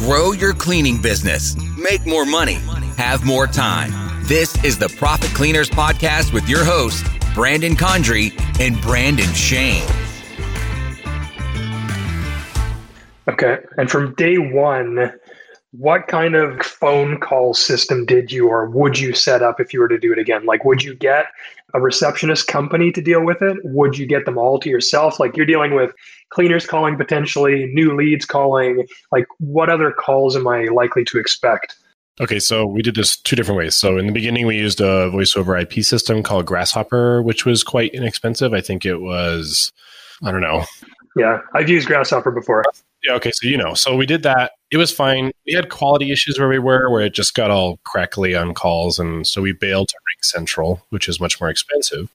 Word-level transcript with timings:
Grow 0.00 0.32
your 0.32 0.54
cleaning 0.54 0.98
business, 0.98 1.54
make 1.76 2.06
more 2.06 2.24
money, 2.24 2.54
have 2.96 3.22
more 3.22 3.46
time. 3.46 3.92
This 4.22 4.56
is 4.64 4.78
the 4.78 4.88
Profit 4.88 5.28
Cleaners 5.34 5.68
Podcast 5.68 6.32
with 6.32 6.48
your 6.48 6.64
hosts, 6.64 7.06
Brandon 7.34 7.74
Condry 7.74 8.32
and 8.58 8.80
Brandon 8.80 9.30
Shane. 9.34 9.86
Okay. 13.28 13.58
And 13.76 13.90
from 13.90 14.14
day 14.14 14.38
one, 14.38 15.12
what 15.72 16.08
kind 16.08 16.34
of 16.34 16.62
phone 16.62 17.20
call 17.20 17.52
system 17.52 18.06
did 18.06 18.32
you 18.32 18.48
or 18.48 18.70
would 18.70 18.98
you 18.98 19.12
set 19.12 19.42
up 19.42 19.60
if 19.60 19.74
you 19.74 19.80
were 19.80 19.88
to 19.88 19.98
do 19.98 20.14
it 20.14 20.18
again? 20.18 20.46
Like, 20.46 20.64
would 20.64 20.82
you 20.82 20.94
get 20.94 21.26
a 21.74 21.80
receptionist 21.80 22.46
company 22.46 22.92
to 22.92 23.00
deal 23.00 23.24
with 23.24 23.42
it? 23.42 23.56
Would 23.64 23.98
you 23.98 24.06
get 24.06 24.24
them 24.24 24.38
all 24.38 24.58
to 24.60 24.68
yourself? 24.68 25.20
Like, 25.20 25.36
you're 25.36 25.46
dealing 25.46 25.74
with 25.74 25.92
cleaners 26.30 26.66
calling 26.66 26.96
potentially, 26.96 27.66
new 27.72 27.96
leads 27.96 28.24
calling. 28.24 28.86
Like, 29.12 29.26
what 29.38 29.70
other 29.70 29.92
calls 29.92 30.36
am 30.36 30.46
I 30.46 30.64
likely 30.64 31.04
to 31.04 31.18
expect? 31.18 31.76
Okay, 32.20 32.38
so 32.38 32.66
we 32.66 32.82
did 32.82 32.96
this 32.96 33.16
two 33.16 33.34
different 33.34 33.58
ways. 33.58 33.74
So 33.76 33.96
in 33.96 34.06
the 34.06 34.12
beginning, 34.12 34.46
we 34.46 34.56
used 34.56 34.80
a 34.80 35.08
voice 35.10 35.36
over 35.36 35.56
IP 35.56 35.82
system 35.84 36.22
called 36.22 36.44
Grasshopper, 36.44 37.22
which 37.22 37.46
was 37.46 37.62
quite 37.62 37.94
inexpensive. 37.94 38.52
I 38.52 38.60
think 38.60 38.84
it 38.84 38.98
was, 38.98 39.72
I 40.22 40.30
don't 40.30 40.42
know. 40.42 40.64
Yeah, 41.16 41.38
I've 41.54 41.68
used 41.68 41.86
Grasshopper 41.86 42.30
before. 42.30 42.62
Yeah, 43.02 43.14
okay, 43.14 43.32
so 43.32 43.48
you 43.48 43.56
know, 43.56 43.74
so 43.74 43.96
we 43.96 44.06
did 44.06 44.22
that. 44.24 44.52
It 44.70 44.76
was 44.76 44.92
fine. 44.92 45.32
We 45.46 45.54
had 45.54 45.70
quality 45.70 46.12
issues 46.12 46.38
where 46.38 46.48
we 46.48 46.58
were, 46.58 46.90
where 46.90 47.00
it 47.00 47.14
just 47.14 47.34
got 47.34 47.50
all 47.50 47.78
crackly 47.84 48.34
on 48.34 48.52
calls, 48.52 48.98
and 48.98 49.26
so 49.26 49.40
we 49.40 49.52
bailed 49.52 49.88
to 49.88 49.96
RingCentral, 49.96 50.82
which 50.90 51.08
is 51.08 51.20
much 51.20 51.40
more 51.40 51.48
expensive. 51.48 52.10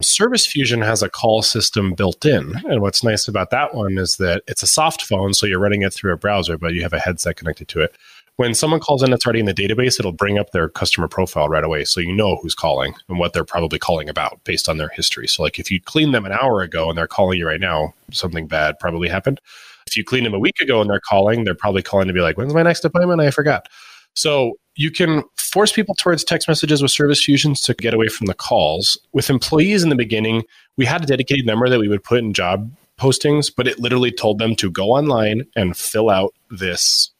Service 0.00 0.46
Fusion 0.46 0.80
has 0.82 1.02
a 1.02 1.10
call 1.10 1.42
system 1.42 1.94
built 1.94 2.24
in, 2.24 2.54
and 2.68 2.82
what's 2.82 3.02
nice 3.02 3.26
about 3.26 3.50
that 3.50 3.74
one 3.74 3.98
is 3.98 4.16
that 4.18 4.42
it's 4.46 4.62
a 4.62 4.66
soft 4.66 5.02
phone, 5.02 5.32
so 5.32 5.46
you're 5.46 5.58
running 5.58 5.82
it 5.82 5.92
through 5.92 6.12
a 6.12 6.18
browser, 6.18 6.58
but 6.58 6.74
you 6.74 6.82
have 6.82 6.92
a 6.92 7.00
headset 7.00 7.36
connected 7.36 7.66
to 7.68 7.80
it. 7.80 7.96
When 8.36 8.54
someone 8.54 8.78
calls 8.78 9.02
in 9.02 9.10
that's 9.10 9.26
already 9.26 9.40
in 9.40 9.46
the 9.46 9.54
database, 9.54 9.98
it'll 9.98 10.12
bring 10.12 10.38
up 10.38 10.52
their 10.52 10.68
customer 10.68 11.08
profile 11.08 11.48
right 11.48 11.64
away, 11.64 11.84
so 11.84 12.00
you 12.00 12.14
know 12.14 12.36
who's 12.36 12.54
calling 12.54 12.94
and 13.08 13.18
what 13.18 13.32
they're 13.32 13.42
probably 13.42 13.80
calling 13.80 14.08
about 14.08 14.44
based 14.44 14.68
on 14.68 14.76
their 14.76 14.90
history. 14.90 15.26
So, 15.26 15.42
like 15.42 15.58
if 15.58 15.70
you 15.70 15.80
cleaned 15.80 16.14
them 16.14 16.26
an 16.26 16.32
hour 16.32 16.60
ago 16.60 16.88
and 16.88 16.96
they're 16.96 17.08
calling 17.08 17.38
you 17.38 17.46
right 17.48 17.60
now, 17.60 17.94
something 18.12 18.46
bad 18.46 18.78
probably 18.78 19.08
happened 19.08 19.40
if 19.88 19.96
you 19.96 20.04
clean 20.04 20.24
them 20.24 20.34
a 20.34 20.38
week 20.38 20.60
ago 20.60 20.80
and 20.80 20.88
they're 20.88 21.00
calling, 21.00 21.44
they're 21.44 21.54
probably 21.54 21.82
calling 21.82 22.06
to 22.06 22.14
be 22.14 22.20
like, 22.20 22.36
when's 22.36 22.54
my 22.54 22.62
next 22.62 22.84
appointment? 22.84 23.20
I 23.20 23.30
forgot. 23.30 23.68
So 24.14 24.54
you 24.76 24.90
can 24.90 25.24
force 25.36 25.72
people 25.72 25.94
towards 25.94 26.24
text 26.24 26.48
messages 26.48 26.82
with 26.82 26.90
Service 26.90 27.22
Fusion's 27.22 27.60
to 27.62 27.74
get 27.74 27.94
away 27.94 28.08
from 28.08 28.26
the 28.26 28.34
calls. 28.34 28.98
With 29.12 29.30
employees 29.30 29.82
in 29.82 29.88
the 29.88 29.96
beginning, 29.96 30.44
we 30.76 30.84
had 30.84 31.02
a 31.02 31.06
dedicated 31.06 31.46
number 31.46 31.68
that 31.68 31.80
we 31.80 31.88
would 31.88 32.04
put 32.04 32.18
in 32.18 32.32
job 32.32 32.70
postings, 32.98 33.50
but 33.54 33.66
it 33.66 33.78
literally 33.78 34.12
told 34.12 34.38
them 34.38 34.54
to 34.56 34.70
go 34.70 34.90
online 34.90 35.44
and 35.56 35.76
fill 35.76 36.10
out 36.10 36.34
this 36.50 37.10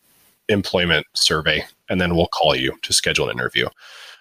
employment 0.48 1.06
survey, 1.14 1.64
and 1.88 2.00
then 2.00 2.16
we'll 2.16 2.28
call 2.28 2.54
you 2.54 2.76
to 2.82 2.92
schedule 2.92 3.28
an 3.28 3.36
interview. 3.38 3.68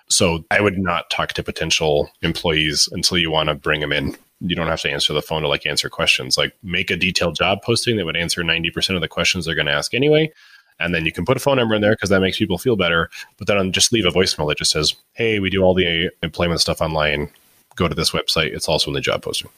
So 0.09 0.45
I 0.51 0.61
would 0.61 0.77
not 0.77 1.09
talk 1.09 1.33
to 1.33 1.43
potential 1.43 2.09
employees 2.21 2.87
until 2.91 3.17
you 3.17 3.31
want 3.31 3.49
to 3.49 3.55
bring 3.55 3.81
them 3.81 3.91
in 3.91 4.15
you 4.39 4.55
don't 4.55 4.67
have 4.67 4.81
to 4.81 4.91
answer 4.91 5.13
the 5.13 5.21
phone 5.21 5.41
to 5.41 5.47
like 5.47 5.65
answer 5.65 5.89
questions. 5.89 6.37
Like 6.37 6.53
make 6.63 6.91
a 6.91 6.95
detailed 6.95 7.35
job 7.35 7.61
posting 7.63 7.97
that 7.97 8.05
would 8.05 8.17
answer 8.17 8.43
90% 8.43 8.95
of 8.95 9.01
the 9.01 9.07
questions 9.07 9.45
they're 9.45 9.55
going 9.55 9.67
to 9.67 9.73
ask 9.73 9.93
anyway. 9.93 10.31
And 10.79 10.93
then 10.93 11.05
you 11.05 11.11
can 11.11 11.25
put 11.25 11.37
a 11.37 11.39
phone 11.39 11.57
number 11.57 11.73
in 11.73 11.81
there 11.81 11.93
because 11.93 12.09
that 12.09 12.21
makes 12.21 12.37
people 12.37 12.57
feel 12.57 12.75
better. 12.75 13.09
But 13.37 13.47
then 13.47 13.71
just 13.71 13.91
leave 13.91 14.05
a 14.05 14.11
voicemail 14.11 14.47
that 14.49 14.59
just 14.59 14.71
says, 14.71 14.95
hey, 15.13 15.39
we 15.39 15.49
do 15.49 15.63
all 15.63 15.73
the 15.73 16.11
employment 16.21 16.61
stuff 16.61 16.81
online. 16.81 17.29
Go 17.75 17.87
to 17.87 17.95
this 17.95 18.11
website. 18.11 18.53
It's 18.53 18.67
also 18.67 18.91
in 18.91 18.93
the 18.93 19.01
job 19.01 19.23
posting. 19.23 19.49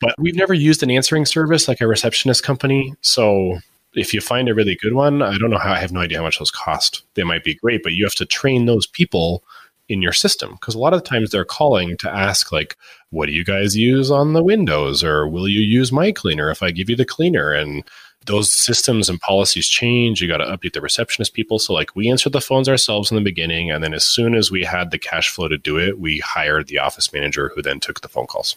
But 0.00 0.14
we've 0.18 0.36
never 0.36 0.54
used 0.54 0.82
an 0.82 0.90
answering 0.90 1.24
service 1.26 1.68
like 1.68 1.80
a 1.80 1.86
receptionist 1.86 2.42
company. 2.42 2.94
So 3.00 3.58
if 3.94 4.14
you 4.14 4.20
find 4.20 4.48
a 4.48 4.54
really 4.54 4.76
good 4.76 4.94
one, 4.94 5.22
I 5.22 5.36
don't 5.38 5.50
know 5.50 5.58
how, 5.58 5.72
I 5.72 5.78
have 5.78 5.92
no 5.92 6.00
idea 6.00 6.18
how 6.18 6.24
much 6.24 6.38
those 6.38 6.50
cost. 6.50 7.02
They 7.14 7.24
might 7.24 7.44
be 7.44 7.54
great, 7.54 7.82
but 7.82 7.92
you 7.92 8.04
have 8.04 8.14
to 8.16 8.26
train 8.26 8.66
those 8.66 8.86
people 8.86 9.42
in 9.90 10.00
your 10.00 10.12
system 10.12 10.52
because 10.52 10.74
a 10.74 10.78
lot 10.78 10.94
of 10.94 11.02
the 11.02 11.08
times 11.08 11.30
they're 11.30 11.44
calling 11.44 11.96
to 11.98 12.10
ask 12.10 12.52
like 12.52 12.76
what 13.10 13.26
do 13.26 13.32
you 13.32 13.44
guys 13.44 13.76
use 13.76 14.10
on 14.10 14.32
the 14.32 14.42
windows? 14.42 15.02
Or 15.02 15.28
will 15.28 15.48
you 15.48 15.60
use 15.60 15.90
my 15.90 16.12
cleaner 16.12 16.48
if 16.50 16.62
i 16.62 16.70
give 16.70 16.88
you 16.88 16.96
the 16.96 17.04
cleaner? 17.04 17.52
And 17.52 17.84
those 18.26 18.52
systems 18.52 19.08
and 19.08 19.18
policies 19.20 19.66
change. 19.66 20.20
You 20.20 20.28
got 20.28 20.36
to 20.38 20.44
update 20.44 20.74
the 20.74 20.80
receptionist 20.80 21.34
people. 21.34 21.58
So 21.58 21.72
like 21.72 21.96
we 21.96 22.08
answered 22.08 22.32
the 22.32 22.40
phones 22.40 22.68
ourselves 22.68 23.10
in 23.10 23.16
the 23.16 23.22
beginning 23.22 23.70
and 23.70 23.82
then 23.82 23.92
as 23.92 24.04
soon 24.04 24.34
as 24.34 24.50
we 24.50 24.62
had 24.62 24.90
the 24.90 24.98
cash 24.98 25.30
flow 25.30 25.48
to 25.48 25.58
do 25.58 25.78
it 25.78 25.98
we 25.98 26.20
hired 26.20 26.68
the 26.68 26.78
office 26.78 27.12
manager 27.12 27.50
who 27.54 27.62
then 27.62 27.80
took 27.80 28.00
the 28.00 28.08
phone 28.08 28.26
calls. 28.26 28.56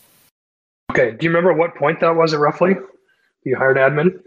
Okay 0.91 1.11
do 1.11 1.25
you 1.25 1.29
remember 1.29 1.53
what 1.53 1.75
point 1.75 1.99
that 2.01 2.15
was 2.15 2.33
at 2.33 2.39
roughly? 2.39 2.75
You 3.43 3.55
hired 3.57 3.77
admin 3.77 4.21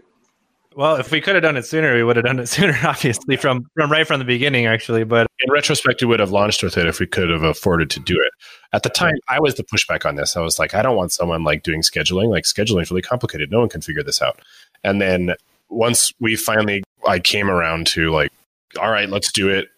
well, 0.77 0.97
if 0.97 1.09
we 1.09 1.19
could 1.19 1.33
have 1.33 1.41
done 1.41 1.57
it 1.57 1.65
sooner, 1.65 1.95
we 1.95 2.03
would 2.03 2.17
have 2.17 2.25
done 2.25 2.37
it 2.37 2.45
sooner, 2.47 2.77
obviously, 2.83 3.35
from, 3.35 3.67
from 3.73 3.91
right 3.91 4.05
from 4.05 4.19
the 4.19 4.25
beginning, 4.25 4.67
actually. 4.67 5.03
But 5.03 5.25
in 5.39 5.51
retrospect, 5.51 6.01
we 6.01 6.07
would 6.07 6.19
have 6.19 6.29
launched 6.29 6.61
with 6.61 6.77
it 6.77 6.85
if 6.85 6.99
we 6.99 7.07
could 7.07 7.31
have 7.31 7.41
afforded 7.41 7.89
to 7.89 7.99
do 7.99 8.13
it. 8.13 8.31
At 8.73 8.83
the 8.83 8.89
time, 8.89 9.15
I 9.27 9.39
was 9.39 9.55
the 9.55 9.63
pushback 9.63 10.05
on 10.05 10.17
this. 10.17 10.37
I 10.37 10.41
was 10.41 10.59
like, 10.59 10.75
I 10.75 10.83
don't 10.83 10.95
want 10.95 11.11
someone 11.11 11.43
like 11.43 11.63
doing 11.63 11.81
scheduling. 11.81 12.29
Like 12.29 12.43
scheduling 12.43 12.83
is 12.83 12.91
really 12.91 13.01
complicated. 13.01 13.49
No 13.49 13.59
one 13.59 13.69
can 13.69 13.81
figure 13.81 14.03
this 14.03 14.21
out. 14.21 14.39
And 14.83 15.01
then 15.01 15.33
once 15.69 16.11
we 16.19 16.35
finally, 16.35 16.83
I 17.07 17.17
came 17.17 17.49
around 17.49 17.87
to 17.87 18.11
like, 18.11 18.31
all 18.79 18.91
right, 18.91 19.09
let's 19.09 19.31
do 19.31 19.49
it. 19.49 19.69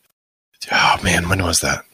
Oh 0.70 0.98
man, 1.02 1.30
when 1.30 1.42
was 1.42 1.62
that? 1.62 1.86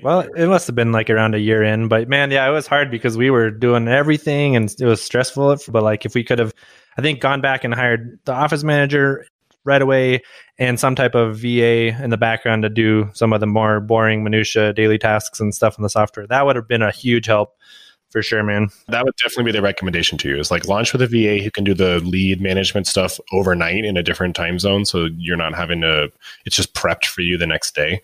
Well, 0.00 0.20
it 0.20 0.46
must 0.46 0.68
have 0.68 0.76
been 0.76 0.92
like 0.92 1.10
around 1.10 1.34
a 1.34 1.40
year 1.40 1.64
in, 1.64 1.88
but 1.88 2.08
man, 2.08 2.30
yeah, 2.30 2.48
it 2.48 2.52
was 2.52 2.68
hard 2.68 2.88
because 2.88 3.16
we 3.16 3.30
were 3.30 3.50
doing 3.50 3.88
everything 3.88 4.54
and 4.54 4.72
it 4.78 4.86
was 4.86 5.02
stressful. 5.02 5.56
But 5.68 5.82
like, 5.82 6.06
if 6.06 6.14
we 6.14 6.22
could 6.22 6.38
have 6.38 6.54
I 6.98 7.02
think 7.02 7.20
gone 7.20 7.40
back 7.40 7.64
and 7.64 7.72
hired 7.72 8.18
the 8.24 8.32
office 8.32 8.64
manager 8.64 9.26
right 9.64 9.80
away 9.80 10.22
and 10.58 10.80
some 10.80 10.94
type 10.94 11.14
of 11.14 11.38
VA 11.38 11.96
in 12.02 12.10
the 12.10 12.16
background 12.16 12.62
to 12.62 12.68
do 12.68 13.08
some 13.12 13.32
of 13.32 13.40
the 13.40 13.46
more 13.46 13.80
boring 13.80 14.24
minutia 14.24 14.72
daily 14.72 14.98
tasks 14.98 15.40
and 15.40 15.54
stuff 15.54 15.78
in 15.78 15.82
the 15.82 15.90
software. 15.90 16.26
That 16.26 16.44
would 16.44 16.56
have 16.56 16.66
been 16.66 16.82
a 16.82 16.90
huge 16.90 17.26
help 17.26 17.54
for 18.10 18.22
sure, 18.22 18.42
man. 18.42 18.68
That 18.88 19.04
would 19.04 19.14
definitely 19.22 19.52
be 19.52 19.58
the 19.58 19.62
recommendation 19.62 20.18
to 20.18 20.28
you. 20.28 20.38
Is 20.38 20.50
like 20.50 20.66
launch 20.66 20.92
with 20.92 21.02
a 21.02 21.06
VA 21.06 21.42
who 21.42 21.50
can 21.50 21.64
do 21.64 21.74
the 21.74 22.00
lead 22.00 22.40
management 22.40 22.86
stuff 22.86 23.20
overnight 23.32 23.84
in 23.84 23.96
a 23.96 24.02
different 24.02 24.34
time 24.34 24.58
zone, 24.58 24.84
so 24.84 25.08
you're 25.16 25.36
not 25.36 25.54
having 25.54 25.82
to. 25.82 26.10
It's 26.46 26.56
just 26.56 26.74
prepped 26.74 27.04
for 27.04 27.20
you 27.20 27.36
the 27.36 27.46
next 27.46 27.74
day, 27.74 28.00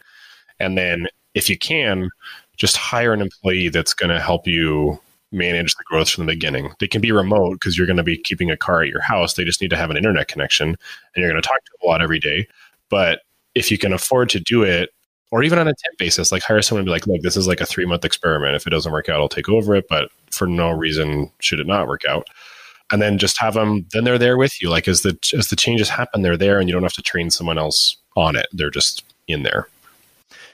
and 0.60 0.76
then 0.76 1.08
if 1.32 1.48
you 1.48 1.58
can, 1.58 2.10
just 2.56 2.76
hire 2.76 3.12
an 3.12 3.22
employee 3.22 3.70
that's 3.70 3.94
going 3.94 4.10
to 4.10 4.20
help 4.20 4.46
you 4.46 5.00
manage 5.34 5.74
the 5.74 5.84
growth 5.84 6.08
from 6.08 6.26
the 6.26 6.32
beginning. 6.32 6.72
They 6.80 6.88
can 6.88 7.00
be 7.00 7.12
remote 7.12 7.54
because 7.54 7.76
you're 7.76 7.86
going 7.86 7.96
to 7.96 8.02
be 8.02 8.18
keeping 8.18 8.50
a 8.50 8.56
car 8.56 8.82
at 8.82 8.88
your 8.88 9.02
house. 9.02 9.34
They 9.34 9.44
just 9.44 9.60
need 9.60 9.70
to 9.70 9.76
have 9.76 9.90
an 9.90 9.96
internet 9.96 10.28
connection 10.28 10.68
and 10.68 10.76
you're 11.16 11.30
going 11.30 11.40
to 11.40 11.46
talk 11.46 11.62
to 11.64 11.70
them 11.72 11.88
a 11.88 11.90
lot 11.90 12.02
every 12.02 12.18
day. 12.18 12.46
But 12.88 13.20
if 13.54 13.70
you 13.70 13.78
can 13.78 13.92
afford 13.92 14.28
to 14.30 14.40
do 14.40 14.62
it, 14.62 14.90
or 15.30 15.42
even 15.42 15.58
on 15.58 15.66
a 15.66 15.74
temp 15.74 15.98
basis, 15.98 16.30
like 16.30 16.42
hire 16.42 16.62
someone 16.62 16.80
and 16.80 16.86
be 16.86 16.92
like, 16.92 17.08
look, 17.08 17.20
this 17.22 17.36
is 17.36 17.48
like 17.48 17.60
a 17.60 17.66
three 17.66 17.86
month 17.86 18.04
experiment. 18.04 18.54
If 18.54 18.66
it 18.66 18.70
doesn't 18.70 18.92
work 18.92 19.08
out, 19.08 19.20
I'll 19.20 19.28
take 19.28 19.48
over 19.48 19.74
it. 19.74 19.86
But 19.88 20.10
for 20.30 20.46
no 20.46 20.70
reason 20.70 21.30
should 21.40 21.58
it 21.58 21.66
not 21.66 21.88
work 21.88 22.02
out. 22.08 22.28
And 22.92 23.02
then 23.02 23.18
just 23.18 23.40
have 23.40 23.54
them, 23.54 23.86
then 23.92 24.04
they're 24.04 24.18
there 24.18 24.36
with 24.36 24.62
you. 24.62 24.70
Like 24.70 24.86
as 24.86 25.02
the 25.02 25.18
as 25.36 25.48
the 25.48 25.56
changes 25.56 25.88
happen, 25.88 26.22
they're 26.22 26.36
there 26.36 26.60
and 26.60 26.68
you 26.68 26.72
don't 26.72 26.84
have 26.84 26.92
to 26.92 27.02
train 27.02 27.30
someone 27.30 27.58
else 27.58 27.96
on 28.16 28.36
it. 28.36 28.46
They're 28.52 28.70
just 28.70 29.02
in 29.26 29.42
there. 29.42 29.66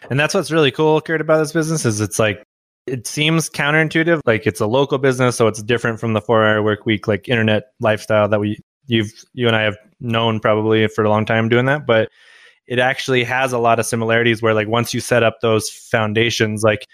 And 0.09 0.19
that's 0.19 0.33
what's 0.33 0.51
really 0.51 0.71
cool, 0.71 1.01
Kurt, 1.03 1.21
about 1.21 1.39
this 1.39 1.53
business 1.53 1.85
is 1.85 2.01
it's 2.01 2.19
like 2.19 2.43
it 2.91 3.07
seems 3.07 3.49
counterintuitive. 3.49 4.21
Like 4.27 4.47
it's 4.47 4.61
a 4.61 4.67
local 4.67 4.99
business, 4.99 5.37
so 5.37 5.47
it's 5.47 5.63
different 5.63 6.01
from 6.01 6.13
the 6.13 6.21
four 6.21 6.45
hour 6.45 6.63
work 6.63 6.87
week, 6.87 7.07
like 7.09 7.29
internet 7.29 7.73
lifestyle 7.81 8.29
that 8.29 8.41
we 8.41 8.59
you've 8.87 9.13
you 9.33 9.47
and 9.47 9.57
I 9.57 9.63
have 9.63 9.77
known 10.01 10.41
probably 10.41 10.89
for 10.89 11.05
a 11.05 11.09
long 11.09 11.25
time 11.25 11.49
doing 11.49 11.67
that. 11.67 11.87
But 11.87 12.11
it 12.67 12.79
actually 12.79 13.25
has 13.25 13.53
a 13.53 13.59
lot 13.59 13.79
of 13.79 13.87
similarities 13.87 14.43
where 14.43 14.55
like 14.55 14.69
once 14.69 14.93
you 14.95 15.01
set 15.01 15.23
up 15.23 15.41
those 15.41 15.71
foundations, 15.71 16.63
like 16.63 16.87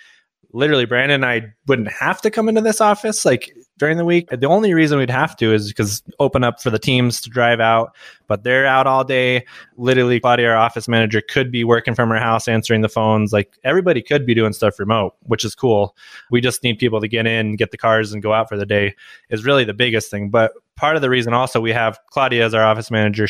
literally 0.56 0.86
Brandon 0.86 1.22
and 1.22 1.26
I 1.26 1.52
wouldn't 1.66 1.92
have 1.92 2.20
to 2.22 2.30
come 2.30 2.48
into 2.48 2.60
this 2.60 2.80
office. 2.80 3.24
Like 3.24 3.52
during 3.78 3.98
the 3.98 4.04
week. 4.04 4.28
The 4.30 4.46
only 4.46 4.72
reason 4.74 4.98
we'd 4.98 5.10
have 5.10 5.36
to 5.36 5.52
is 5.52 5.68
because 5.68 6.02
open 6.18 6.44
up 6.44 6.62
for 6.62 6.70
the 6.70 6.78
teams 6.78 7.20
to 7.22 7.30
drive 7.30 7.60
out, 7.60 7.94
but 8.26 8.42
they're 8.42 8.66
out 8.66 8.86
all 8.86 9.04
day. 9.04 9.44
Literally, 9.76 10.18
Claudia, 10.18 10.50
our 10.50 10.56
office 10.56 10.88
manager, 10.88 11.20
could 11.20 11.52
be 11.52 11.64
working 11.64 11.94
from 11.94 12.08
her 12.08 12.18
house 12.18 12.48
answering 12.48 12.80
the 12.80 12.88
phones. 12.88 13.32
Like 13.32 13.58
everybody 13.64 14.02
could 14.02 14.24
be 14.24 14.34
doing 14.34 14.52
stuff 14.52 14.78
remote, 14.78 15.14
which 15.24 15.44
is 15.44 15.54
cool. 15.54 15.96
We 16.30 16.40
just 16.40 16.62
need 16.62 16.78
people 16.78 17.00
to 17.00 17.08
get 17.08 17.26
in, 17.26 17.56
get 17.56 17.70
the 17.70 17.78
cars, 17.78 18.12
and 18.12 18.22
go 18.22 18.32
out 18.32 18.48
for 18.48 18.56
the 18.56 18.66
day 18.66 18.94
is 19.30 19.44
really 19.44 19.64
the 19.64 19.74
biggest 19.74 20.10
thing. 20.10 20.30
But 20.30 20.52
part 20.76 20.96
of 20.96 21.02
the 21.02 21.10
reason 21.10 21.34
also 21.34 21.60
we 21.60 21.72
have 21.72 21.98
Claudia 22.10 22.44
as 22.44 22.54
our 22.54 22.64
office 22.64 22.90
manager 22.90 23.28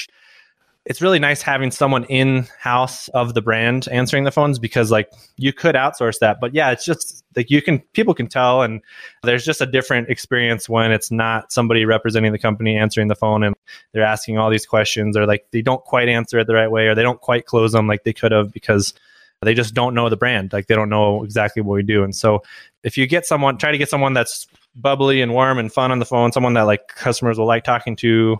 it's 0.86 1.02
really 1.02 1.18
nice 1.18 1.42
having 1.42 1.72
someone 1.72 2.04
in 2.04 2.46
house 2.60 3.08
of 3.08 3.34
the 3.34 3.42
brand 3.42 3.88
answering 3.90 4.22
the 4.22 4.30
phones 4.30 4.58
because 4.58 4.92
like 4.92 5.10
you 5.36 5.52
could 5.52 5.74
outsource 5.74 6.20
that. 6.20 6.38
But 6.40 6.54
yeah 6.54 6.70
it's 6.70 6.84
just 6.84 7.24
like 7.34 7.50
you 7.50 7.60
can 7.60 7.80
people 7.92 8.14
can 8.14 8.28
tell 8.28 8.62
and 8.62 8.80
there's 9.24 9.44
just 9.44 9.60
a 9.60 9.66
different 9.66 10.08
experience 10.08 10.68
when 10.68 10.92
it's 10.92 11.10
not 11.10 11.52
somebody 11.52 11.84
representing 11.84 12.32
the 12.32 12.38
company 12.38 12.76
answering 12.76 13.08
the 13.08 13.16
phone 13.16 13.42
and 13.42 13.56
they're 13.92 14.04
asking 14.04 14.38
all 14.38 14.48
these 14.48 14.64
questions 14.64 15.16
or 15.16 15.26
like 15.26 15.46
they 15.50 15.60
don't 15.60 15.84
quite 15.84 16.08
answer 16.08 16.38
it 16.38 16.46
the 16.46 16.54
right 16.54 16.70
way 16.70 16.86
or 16.86 16.94
they 16.94 17.02
don't 17.02 17.20
quite 17.20 17.46
close 17.46 17.72
them 17.72 17.88
like 17.88 18.04
they 18.04 18.12
could 18.12 18.32
have 18.32 18.52
because 18.52 18.94
they 19.42 19.54
just 19.54 19.74
don't 19.74 19.94
know 19.94 20.08
the 20.08 20.16
brand. 20.16 20.52
Like 20.52 20.66
they 20.66 20.74
don't 20.74 20.88
know 20.88 21.22
exactly 21.22 21.62
what 21.62 21.74
we 21.74 21.82
do. 21.82 22.04
And 22.04 22.14
so 22.14 22.42
if 22.84 22.96
you 22.96 23.06
get 23.06 23.26
someone 23.26 23.58
try 23.58 23.72
to 23.72 23.78
get 23.78 23.90
someone 23.90 24.14
that's 24.14 24.46
bubbly 24.76 25.20
and 25.20 25.32
warm 25.32 25.58
and 25.58 25.72
fun 25.72 25.90
on 25.90 25.98
the 25.98 26.04
phone 26.04 26.32
someone 26.32 26.52
that 26.52 26.62
like 26.62 26.86
customers 26.88 27.38
will 27.38 27.46
like 27.46 27.64
talking 27.64 27.96
to 27.96 28.36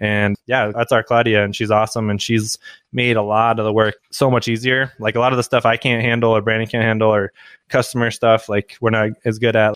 And 0.00 0.36
yeah, 0.46 0.70
that's 0.74 0.92
our 0.92 1.02
Claudia, 1.02 1.44
and 1.44 1.54
she's 1.54 1.70
awesome. 1.70 2.10
And 2.10 2.22
she's 2.22 2.58
made 2.92 3.16
a 3.16 3.22
lot 3.22 3.58
of 3.58 3.64
the 3.64 3.72
work 3.72 3.96
so 4.10 4.30
much 4.30 4.48
easier. 4.48 4.92
Like 4.98 5.16
a 5.16 5.20
lot 5.20 5.32
of 5.32 5.36
the 5.36 5.42
stuff 5.42 5.66
I 5.66 5.76
can't 5.76 6.02
handle 6.02 6.30
or 6.30 6.40
Brandon 6.40 6.68
can't 6.68 6.84
handle 6.84 7.12
or 7.12 7.32
customer 7.68 8.10
stuff, 8.10 8.48
like 8.48 8.76
we're 8.80 8.90
not 8.90 9.10
as 9.24 9.38
good 9.38 9.56
at. 9.56 9.74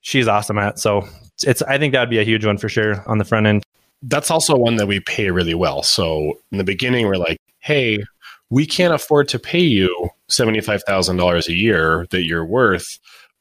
She's 0.00 0.28
awesome 0.28 0.58
at. 0.58 0.78
So 0.78 1.08
it's 1.44 1.62
I 1.62 1.78
think 1.78 1.92
that'd 1.92 2.10
be 2.10 2.18
a 2.18 2.24
huge 2.24 2.44
one 2.44 2.58
for 2.58 2.68
sure 2.68 3.02
on 3.08 3.18
the 3.18 3.24
front 3.24 3.46
end. 3.46 3.64
That's 4.02 4.30
also 4.30 4.56
one 4.56 4.76
that 4.76 4.86
we 4.86 5.00
pay 5.00 5.30
really 5.30 5.54
well. 5.54 5.82
So 5.82 6.34
in 6.52 6.58
the 6.58 6.64
beginning, 6.64 7.06
we're 7.06 7.16
like, 7.16 7.38
hey, 7.58 8.04
we 8.50 8.64
can't 8.64 8.94
afford 8.94 9.28
to 9.28 9.38
pay 9.38 9.60
you 9.60 10.10
$75,000 10.30 11.48
a 11.48 11.52
year 11.52 12.06
that 12.10 12.24
you're 12.24 12.46
worth. 12.46 12.98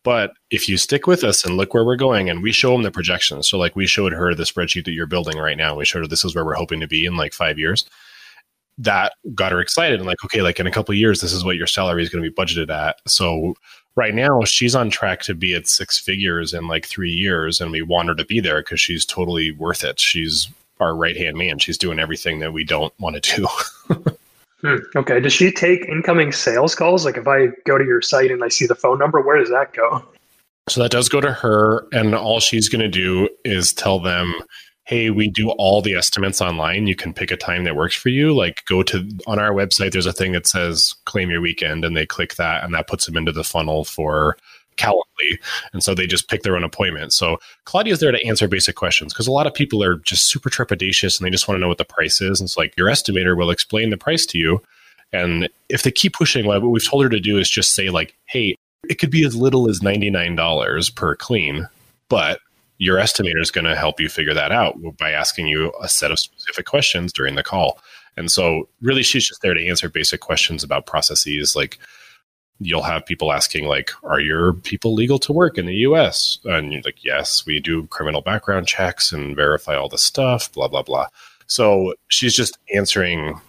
But 0.08 0.32
if 0.52 0.70
you 0.70 0.78
stick 0.78 1.06
with 1.06 1.26
us 1.26 1.44
and 1.44 1.58
look 1.58 1.74
where 1.74 1.84
we're 1.84 1.98
going, 1.98 2.30
and 2.30 2.42
we 2.42 2.54
show 2.54 2.72
them 2.72 2.84
the 2.84 2.92
projections. 2.92 3.50
So, 3.50 3.58
like, 3.58 3.76
we 3.76 3.86
showed 3.86 4.14
her 4.14 4.34
the 4.34 4.44
spreadsheet 4.44 4.86
that 4.86 4.94
you're 4.94 5.06
building 5.06 5.38
right 5.38 5.58
now. 5.58 5.76
We 5.76 5.84
showed 5.84 6.00
her 6.00 6.08
this 6.08 6.24
is 6.24 6.34
where 6.34 6.46
we're 6.46 6.54
hoping 6.54 6.80
to 6.80 6.88
be 6.88 7.06
in 7.06 7.18
like 7.18 7.34
five 7.34 7.60
years. 7.60 7.84
That 8.78 9.12
got 9.36 9.52
her 9.52 9.60
excited 9.60 10.00
and 10.00 10.08
like, 10.08 10.24
okay, 10.24 10.42
like 10.42 10.62
in 10.62 10.66
a 10.66 10.72
couple 10.72 10.96
years, 10.96 11.20
this 11.20 11.34
is 11.34 11.44
what 11.44 11.58
your 11.58 11.68
salary 11.68 12.04
is 12.04 12.10
going 12.10 12.24
to 12.24 12.32
be 12.32 12.34
budgeted 12.34 12.70
at. 12.70 13.02
So, 13.06 13.56
right 13.98 14.16
now, 14.16 14.46
she's 14.46 14.76
on 14.76 14.90
track 14.90 15.24
to 15.24 15.36
be 15.36 15.54
at 15.54 15.68
six 15.68 16.00
figures 16.00 16.54
in 16.54 16.70
like 16.70 16.86
three 16.86 17.12
years, 17.12 17.60
and 17.60 17.70
we 17.70 17.82
want 17.82 18.08
her 18.08 18.16
to 18.16 18.24
be 18.24 18.40
there 18.40 18.62
because 18.62 18.80
she's 18.80 19.04
totally 19.04 19.52
worth 19.52 19.84
it. 19.84 20.00
She's 20.00 20.48
our 20.80 20.96
right 20.96 21.18
hand 21.18 21.36
man. 21.36 21.60
She's 21.60 21.78
doing 21.78 22.00
everything 22.00 22.40
that 22.40 22.54
we 22.54 22.64
don't 22.64 22.98
want 22.98 23.22
to 23.22 23.36
do. 23.36 24.08
Hmm. 24.62 24.78
Okay. 24.96 25.20
Does 25.20 25.34
she 25.34 25.52
take 25.52 25.86
incoming 25.86 26.32
sales 26.32 26.74
calls? 26.74 27.06
Like 27.06 27.18
if 27.18 27.28
I 27.28 27.48
go 27.66 27.78
to 27.78 27.86
your 27.86 28.02
site 28.02 28.32
and 28.32 28.44
I 28.44 28.48
see 28.48 28.66
the 28.66 28.76
phone 28.76 28.98
number, 28.98 29.22
where 29.22 29.38
does 29.38 29.50
that 29.50 29.74
go? 29.74 30.04
So 30.70 30.82
that 30.82 30.92
does 30.92 31.08
go 31.08 31.22
to 31.22 31.32
her, 31.32 31.88
and 31.94 32.14
all 32.14 32.42
she's 32.42 32.68
going 32.68 32.82
to 32.82 32.90
do 32.90 33.30
is 33.46 33.72
tell 33.72 34.00
them, 34.00 34.34
"Hey, 34.84 35.12
we 35.12 35.30
do 35.30 35.52
all 35.52 35.82
the 35.82 35.94
estimates 35.94 36.42
online. 36.42 36.88
You 36.88 36.96
can 36.96 37.14
pick 37.14 37.32
a 37.32 37.38
time 37.38 37.64
that 37.64 37.76
works 37.76 37.96
for 37.96 38.10
you. 38.10 38.36
Like 38.36 38.64
go 38.68 38.84
to 38.84 39.10
on 39.28 39.40
our 39.40 39.52
website. 39.52 39.92
There's 39.92 40.06
a 40.06 40.12
thing 40.12 40.34
that 40.34 40.48
says 40.48 40.96
claim 41.06 41.30
your 41.30 41.40
weekend, 41.40 41.86
and 41.86 41.96
they 41.96 42.06
click 42.06 42.36
that, 42.36 42.64
and 42.64 42.74
that 42.74 42.88
puts 42.88 43.06
them 43.06 43.16
into 43.16 43.32
the 43.32 43.46
funnel 43.46 43.86
for 43.86 44.38
Calendly. 44.78 45.40
And 45.74 45.84
so 45.84 45.94
they 45.94 46.08
just 46.08 46.30
pick 46.30 46.44
their 46.44 46.56
own 46.56 46.64
appointment. 46.64 47.14
So 47.14 47.38
Claudia 47.66 47.94
is 47.94 48.00
there 48.00 48.12
to 48.12 48.26
answer 48.26 48.48
basic 48.48 48.76
questions 48.76 49.14
because 49.14 49.28
a 49.28 49.32
lot 49.32 49.48
of 49.48 49.54
people 49.54 49.84
are 49.84 49.98
just 49.98 50.28
super 50.28 50.50
trepidatious 50.50 51.20
and 51.20 51.26
they 51.26 51.32
just 51.32 51.48
want 51.48 51.58
to 51.58 51.62
know 51.62 51.68
what 51.68 51.78
the 51.78 51.86
price 51.86 52.22
is. 52.22 52.40
And 52.40 52.48
it's 52.48 52.58
like 52.58 52.74
your 52.78 52.88
estimator 52.88 53.36
will 53.36 53.50
explain 53.50 53.90
the 53.90 53.98
price 53.98 54.26
to 54.28 54.38
you. 54.38 54.62
And 55.14 55.50
if 55.70 55.84
they 55.84 55.92
keep 55.92 56.14
pushing, 56.14 56.46
what 56.46 56.62
we've 56.62 56.88
told 56.88 57.04
her 57.04 57.10
to 57.10 57.20
do 57.20 57.38
is 57.38 57.50
just 57.50 57.74
say, 57.74 57.90
like, 57.90 58.16
hey, 58.26 58.56
it 58.90 59.00
could 59.00 59.12
be 59.12 59.26
as 59.26 59.36
little 59.36 59.70
as 59.70 59.80
$99 59.80 60.96
per 60.96 61.16
clean, 61.16 61.68
but 62.10 62.40
your 62.78 62.98
estimator 62.98 63.42
is 63.42 63.52
going 63.52 63.66
to 63.66 63.76
help 63.76 64.00
you 64.00 64.10
figure 64.10 64.34
that 64.34 64.52
out 64.52 64.76
by 64.98 65.12
asking 65.12 65.48
you 65.48 65.72
a 65.82 65.90
set 65.90 66.12
of 66.12 66.20
specific 66.20 66.66
questions 66.66 67.12
during 67.12 67.36
the 67.36 67.44
call. 67.44 67.80
And 68.16 68.32
so, 68.32 68.68
really, 68.82 69.04
she's 69.04 69.28
just 69.28 69.42
there 69.42 69.54
to 69.54 69.68
answer 69.68 69.90
basic 69.90 70.22
questions 70.22 70.64
about 70.64 70.86
processes 70.86 71.56
like, 71.56 71.80
you'll 72.60 72.84
have 72.84 73.06
people 73.06 73.32
asking 73.32 73.66
like 73.66 73.92
are 74.04 74.20
your 74.20 74.54
people 74.54 74.94
legal 74.94 75.20
to 75.20 75.32
work 75.34 75.58
in 75.58 75.66
the 75.66 75.74
us 75.74 76.40
and 76.46 76.74
you're 76.74 76.82
like 76.84 77.04
yes 77.04 77.46
we 77.46 77.60
do 77.60 77.86
criminal 77.88 78.22
background 78.22 78.68
checks 78.68 79.12
and 79.12 79.36
verify 79.36 79.76
all 79.76 79.90
the 79.90 79.98
stuff 79.98 80.52
blah 80.54 80.68
blah 80.68 80.82
blah. 80.82 81.08
So 81.48 81.94
she's 82.10 82.36
just 82.36 82.58
answering 82.76 83.40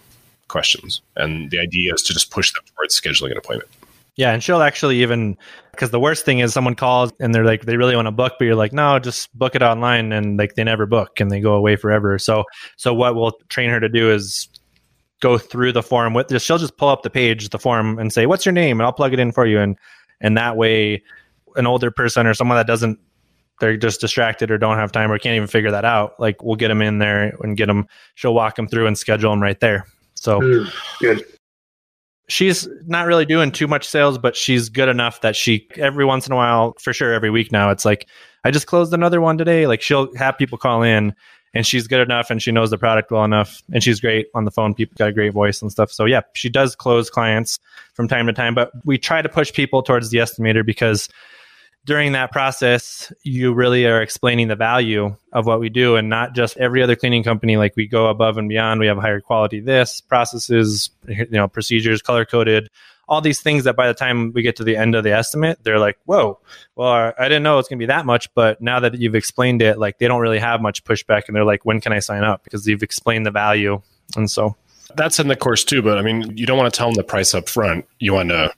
questions. 0.47 1.01
And 1.15 1.51
the 1.51 1.59
idea 1.59 1.93
is 1.93 2.01
to 2.03 2.13
just 2.13 2.31
push 2.31 2.53
them 2.53 2.63
towards 2.75 2.99
scheduling 2.99 3.31
an 3.31 3.37
appointment. 3.37 3.69
Yeah 4.15 4.31
and 4.31 4.43
she'll 4.43 4.61
actually 4.61 5.01
even 5.01 5.37
because 5.71 5.91
the 5.91 5.99
worst 5.99 6.25
thing 6.25 6.39
is 6.39 6.53
someone 6.53 6.75
calls 6.75 7.13
and 7.21 7.33
they're 7.33 7.45
like 7.45 7.61
they 7.61 7.77
really 7.77 7.95
want 7.95 8.07
to 8.07 8.11
book 8.11 8.33
but 8.37 8.45
you're 8.45 8.55
like 8.55 8.73
no 8.73 8.99
just 8.99 9.33
book 9.37 9.55
it 9.55 9.61
online 9.61 10.11
and 10.11 10.37
like 10.37 10.55
they 10.55 10.63
never 10.65 10.85
book 10.85 11.21
and 11.21 11.31
they 11.31 11.39
go 11.39 11.53
away 11.53 11.77
forever. 11.77 12.19
So 12.19 12.43
so 12.75 12.93
what 12.93 13.15
we'll 13.15 13.39
train 13.47 13.69
her 13.69 13.79
to 13.79 13.87
do 13.87 14.11
is 14.11 14.49
go 15.19 15.37
through 15.37 15.71
the 15.73 15.83
form 15.83 16.13
with 16.13 16.27
this. 16.27 16.43
She'll 16.43 16.57
just 16.57 16.77
pull 16.77 16.89
up 16.89 17.03
the 17.03 17.09
page, 17.09 17.49
the 17.49 17.59
form, 17.59 17.99
and 17.99 18.11
say, 18.11 18.25
"What's 18.25 18.45
your 18.45 18.53
name?" 18.53 18.79
and 18.79 18.85
I'll 18.85 18.93
plug 18.93 19.13
it 19.13 19.19
in 19.19 19.31
for 19.31 19.45
you. 19.45 19.59
And 19.59 19.77
and 20.21 20.37
that 20.37 20.57
way, 20.57 21.03
an 21.55 21.67
older 21.67 21.91
person 21.91 22.27
or 22.27 22.33
someone 22.33 22.57
that 22.57 22.67
doesn't, 22.67 22.99
they're 23.59 23.77
just 23.77 24.01
distracted 24.01 24.51
or 24.51 24.57
don't 24.57 24.77
have 24.77 24.91
time 24.91 25.11
or 25.11 25.17
can't 25.17 25.35
even 25.35 25.47
figure 25.47 25.71
that 25.71 25.85
out. 25.85 26.19
Like 26.19 26.43
we'll 26.43 26.55
get 26.55 26.69
them 26.69 26.81
in 26.81 26.99
there 26.99 27.35
and 27.41 27.57
get 27.57 27.67
them. 27.67 27.87
She'll 28.15 28.33
walk 28.33 28.55
them 28.55 28.67
through 28.67 28.87
and 28.87 28.97
schedule 28.97 29.31
them 29.31 29.41
right 29.41 29.59
there. 29.59 29.85
So 30.15 30.39
mm, 30.39 30.73
good. 30.99 31.23
She's 32.27 32.67
not 32.85 33.07
really 33.07 33.25
doing 33.25 33.51
too 33.51 33.67
much 33.67 33.87
sales, 33.87 34.19
but 34.19 34.35
she's 34.35 34.69
good 34.69 34.87
enough 34.87 35.21
that 35.21 35.35
she 35.35 35.67
every 35.77 36.05
once 36.05 36.27
in 36.27 36.33
a 36.33 36.35
while, 36.35 36.75
for 36.79 36.93
sure, 36.93 37.11
every 37.11 37.31
week 37.31 37.51
now, 37.51 37.71
it's 37.71 37.85
like 37.85 38.07
I 38.43 38.51
just 38.51 38.67
closed 38.67 38.93
another 38.93 39.19
one 39.19 39.37
today. 39.37 39.67
Like 39.67 39.81
she'll 39.81 40.15
have 40.15 40.37
people 40.37 40.57
call 40.57 40.83
in 40.83 41.13
and 41.53 41.65
she's 41.65 41.87
good 41.87 42.01
enough 42.01 42.29
and 42.29 42.41
she 42.41 42.51
knows 42.51 42.69
the 42.69 42.77
product 42.77 43.11
well 43.11 43.23
enough 43.23 43.63
and 43.71 43.83
she's 43.83 43.99
great 43.99 44.27
on 44.35 44.45
the 44.45 44.51
phone 44.51 44.73
people 44.73 44.95
got 44.97 45.09
a 45.09 45.13
great 45.13 45.33
voice 45.33 45.61
and 45.61 45.71
stuff. 45.71 45.91
So 45.91 46.05
yeah 46.05 46.21
she 46.33 46.49
does 46.49 46.75
close 46.75 47.09
clients 47.09 47.59
from 47.93 48.07
time 48.07 48.27
to 48.27 48.33
time 48.33 48.53
but 48.53 48.71
we 48.85 48.97
try 48.97 49.21
to 49.21 49.29
push 49.29 49.53
people 49.53 49.81
towards 49.81 50.09
the 50.09 50.19
estimator 50.19 50.65
because 50.65 51.09
during 51.85 52.11
that 52.11 52.31
process 52.31 53.11
you 53.23 53.53
really 53.53 53.85
are 53.85 54.01
explaining 54.01 54.47
the 54.47 54.55
value 54.55 55.15
of 55.33 55.45
what 55.45 55.59
we 55.59 55.69
do 55.69 55.95
and 55.95 56.09
not 56.09 56.35
just 56.35 56.57
every 56.57 56.83
other 56.83 56.95
cleaning 56.95 57.23
company. 57.23 57.57
Like 57.57 57.75
we 57.75 57.87
go 57.87 58.07
above 58.07 58.37
and 58.37 58.49
beyond. 58.49 58.79
We 58.79 58.87
have 58.87 58.97
higher 58.97 59.21
quality 59.21 59.59
this 59.59 60.01
processes 60.01 60.89
you 61.07 61.27
know 61.31 61.47
procedures 61.47 62.01
color 62.01 62.25
coded 62.25 62.69
all 63.09 63.21
these 63.21 63.41
things 63.41 63.63
that 63.63 63.75
by 63.75 63.87
the 63.87 63.93
time 63.93 64.31
we 64.33 64.43
get 64.43 64.55
to 64.55 64.63
the 64.63 64.77
end 64.77 64.93
of 64.93 65.03
the 65.03 65.11
estimate, 65.11 65.57
they're 65.63 65.79
like, 65.79 65.97
whoa, 66.05 66.39
well, 66.75 67.11
I 67.17 67.23
didn't 67.23 67.41
know 67.41 67.57
it's 67.57 67.67
going 67.67 67.79
to 67.79 67.83
be 67.83 67.87
that 67.87 68.05
much. 68.05 68.31
But 68.35 68.61
now 68.61 68.79
that 68.79 68.99
you've 68.99 69.15
explained 69.15 69.63
it, 69.63 69.79
like 69.79 69.97
they 69.97 70.07
don't 70.07 70.21
really 70.21 70.39
have 70.39 70.61
much 70.61 70.83
pushback. 70.83 71.23
And 71.27 71.35
they're 71.35 71.43
like, 71.43 71.65
when 71.65 71.81
can 71.81 71.91
I 71.91 71.99
sign 71.99 72.23
up? 72.23 72.43
Because 72.43 72.67
you've 72.67 72.83
explained 72.83 73.25
the 73.25 73.31
value. 73.31 73.81
And 74.15 74.29
so 74.29 74.55
that's 74.95 75.19
in 75.19 75.27
the 75.27 75.35
course 75.35 75.63
too. 75.63 75.81
But 75.81 75.97
I 75.97 76.03
mean, 76.03 76.37
you 76.37 76.45
don't 76.45 76.57
want 76.57 76.71
to 76.71 76.77
tell 76.77 76.87
them 76.87 76.95
the 76.95 77.03
price 77.03 77.33
up 77.33 77.49
front. 77.49 77.85
You 77.97 78.13
want 78.13 78.29
to 78.29 78.53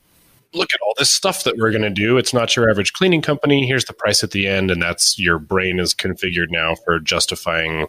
look 0.53 0.69
at 0.73 0.81
all 0.81 0.93
this 0.97 1.11
stuff 1.11 1.45
that 1.45 1.55
we're 1.57 1.71
going 1.71 1.81
to 1.83 1.89
do. 1.89 2.17
It's 2.17 2.33
not 2.33 2.53
your 2.57 2.69
average 2.69 2.91
cleaning 2.91 3.21
company. 3.21 3.65
Here's 3.65 3.85
the 3.85 3.93
price 3.93 4.21
at 4.21 4.31
the 4.31 4.47
end. 4.47 4.69
And 4.69 4.81
that's 4.81 5.17
your 5.17 5.39
brain 5.39 5.79
is 5.79 5.95
configured 5.95 6.49
now 6.49 6.75
for 6.75 6.99
justifying 6.99 7.87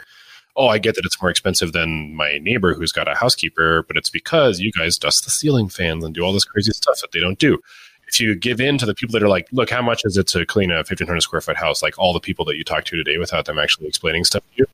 oh, 0.56 0.68
I 0.68 0.78
get 0.78 0.94
that 0.96 1.04
it's 1.04 1.20
more 1.20 1.30
expensive 1.30 1.72
than 1.72 2.14
my 2.14 2.38
neighbor 2.38 2.74
who's 2.74 2.92
got 2.92 3.08
a 3.08 3.14
housekeeper, 3.14 3.84
but 3.84 3.96
it's 3.96 4.10
because 4.10 4.60
you 4.60 4.70
guys 4.72 4.98
dust 4.98 5.24
the 5.24 5.30
ceiling 5.30 5.68
fans 5.68 6.04
and 6.04 6.14
do 6.14 6.22
all 6.22 6.32
this 6.32 6.44
crazy 6.44 6.72
stuff 6.72 7.00
that 7.00 7.12
they 7.12 7.20
don't 7.20 7.38
do. 7.38 7.58
If 8.06 8.20
you 8.20 8.34
give 8.34 8.60
in 8.60 8.76
to 8.78 8.84
the 8.84 8.94
people 8.94 9.12
that 9.14 9.22
are 9.22 9.28
like, 9.28 9.48
look, 9.52 9.70
how 9.70 9.80
much 9.80 10.02
is 10.04 10.18
it 10.18 10.26
to 10.28 10.44
clean 10.44 10.70
a 10.70 10.76
1500 10.76 11.20
square 11.22 11.40
foot 11.40 11.56
house? 11.56 11.82
Like 11.82 11.98
all 11.98 12.12
the 12.12 12.20
people 12.20 12.44
that 12.46 12.56
you 12.56 12.64
talk 12.64 12.84
to 12.84 12.96
today 12.96 13.16
without 13.16 13.46
them 13.46 13.58
actually 13.58 13.86
explaining 13.86 14.24
stuff 14.24 14.42
to 14.42 14.56
you, 14.56 14.66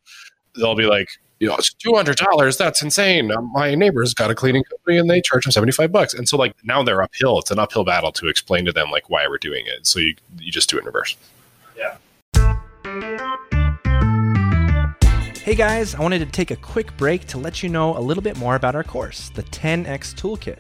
they'll 0.57 0.75
be 0.75 0.87
like, 0.87 1.09
you 1.39 1.47
know, 1.47 1.55
it's 1.55 1.73
$200. 1.75 2.59
That's 2.59 2.83
insane. 2.83 3.31
Um, 3.31 3.53
my 3.53 3.77
neighbor's 3.77 4.13
got 4.13 4.31
a 4.31 4.35
cleaning 4.35 4.65
company 4.65 4.99
and 4.99 5.09
they 5.09 5.21
charge 5.21 5.45
them 5.45 5.53
75 5.53 5.93
bucks. 5.93 6.15
And 6.15 6.29
so 6.29 6.37
like 6.37 6.57
now 6.65 6.83
they're 6.83 7.01
uphill. 7.01 7.39
It's 7.39 7.53
an 7.53 7.61
uphill 7.61 7.85
battle 7.85 8.11
to 8.13 8.27
explain 8.27 8.65
to 8.65 8.73
them 8.73 8.91
like 8.91 9.09
why 9.09 9.29
we're 9.29 9.39
doing 9.39 9.67
it. 9.67 9.87
So 9.87 10.01
you, 10.01 10.17
you 10.39 10.51
just 10.51 10.69
do 10.69 10.79
it 10.79 10.81
in 10.81 10.87
reverse. 10.87 11.17
Yeah. 11.77 11.99
Hey 15.49 15.55
guys, 15.55 15.95
I 15.95 16.03
wanted 16.03 16.19
to 16.19 16.27
take 16.27 16.51
a 16.51 16.57
quick 16.57 16.95
break 16.99 17.25
to 17.29 17.39
let 17.39 17.63
you 17.63 17.71
know 17.71 17.97
a 17.97 18.01
little 18.01 18.23
bit 18.23 18.37
more 18.37 18.55
about 18.55 18.75
our 18.75 18.85
course, 18.85 19.31
the 19.31 19.45
10x 19.45 20.15
Toolkit. 20.15 20.59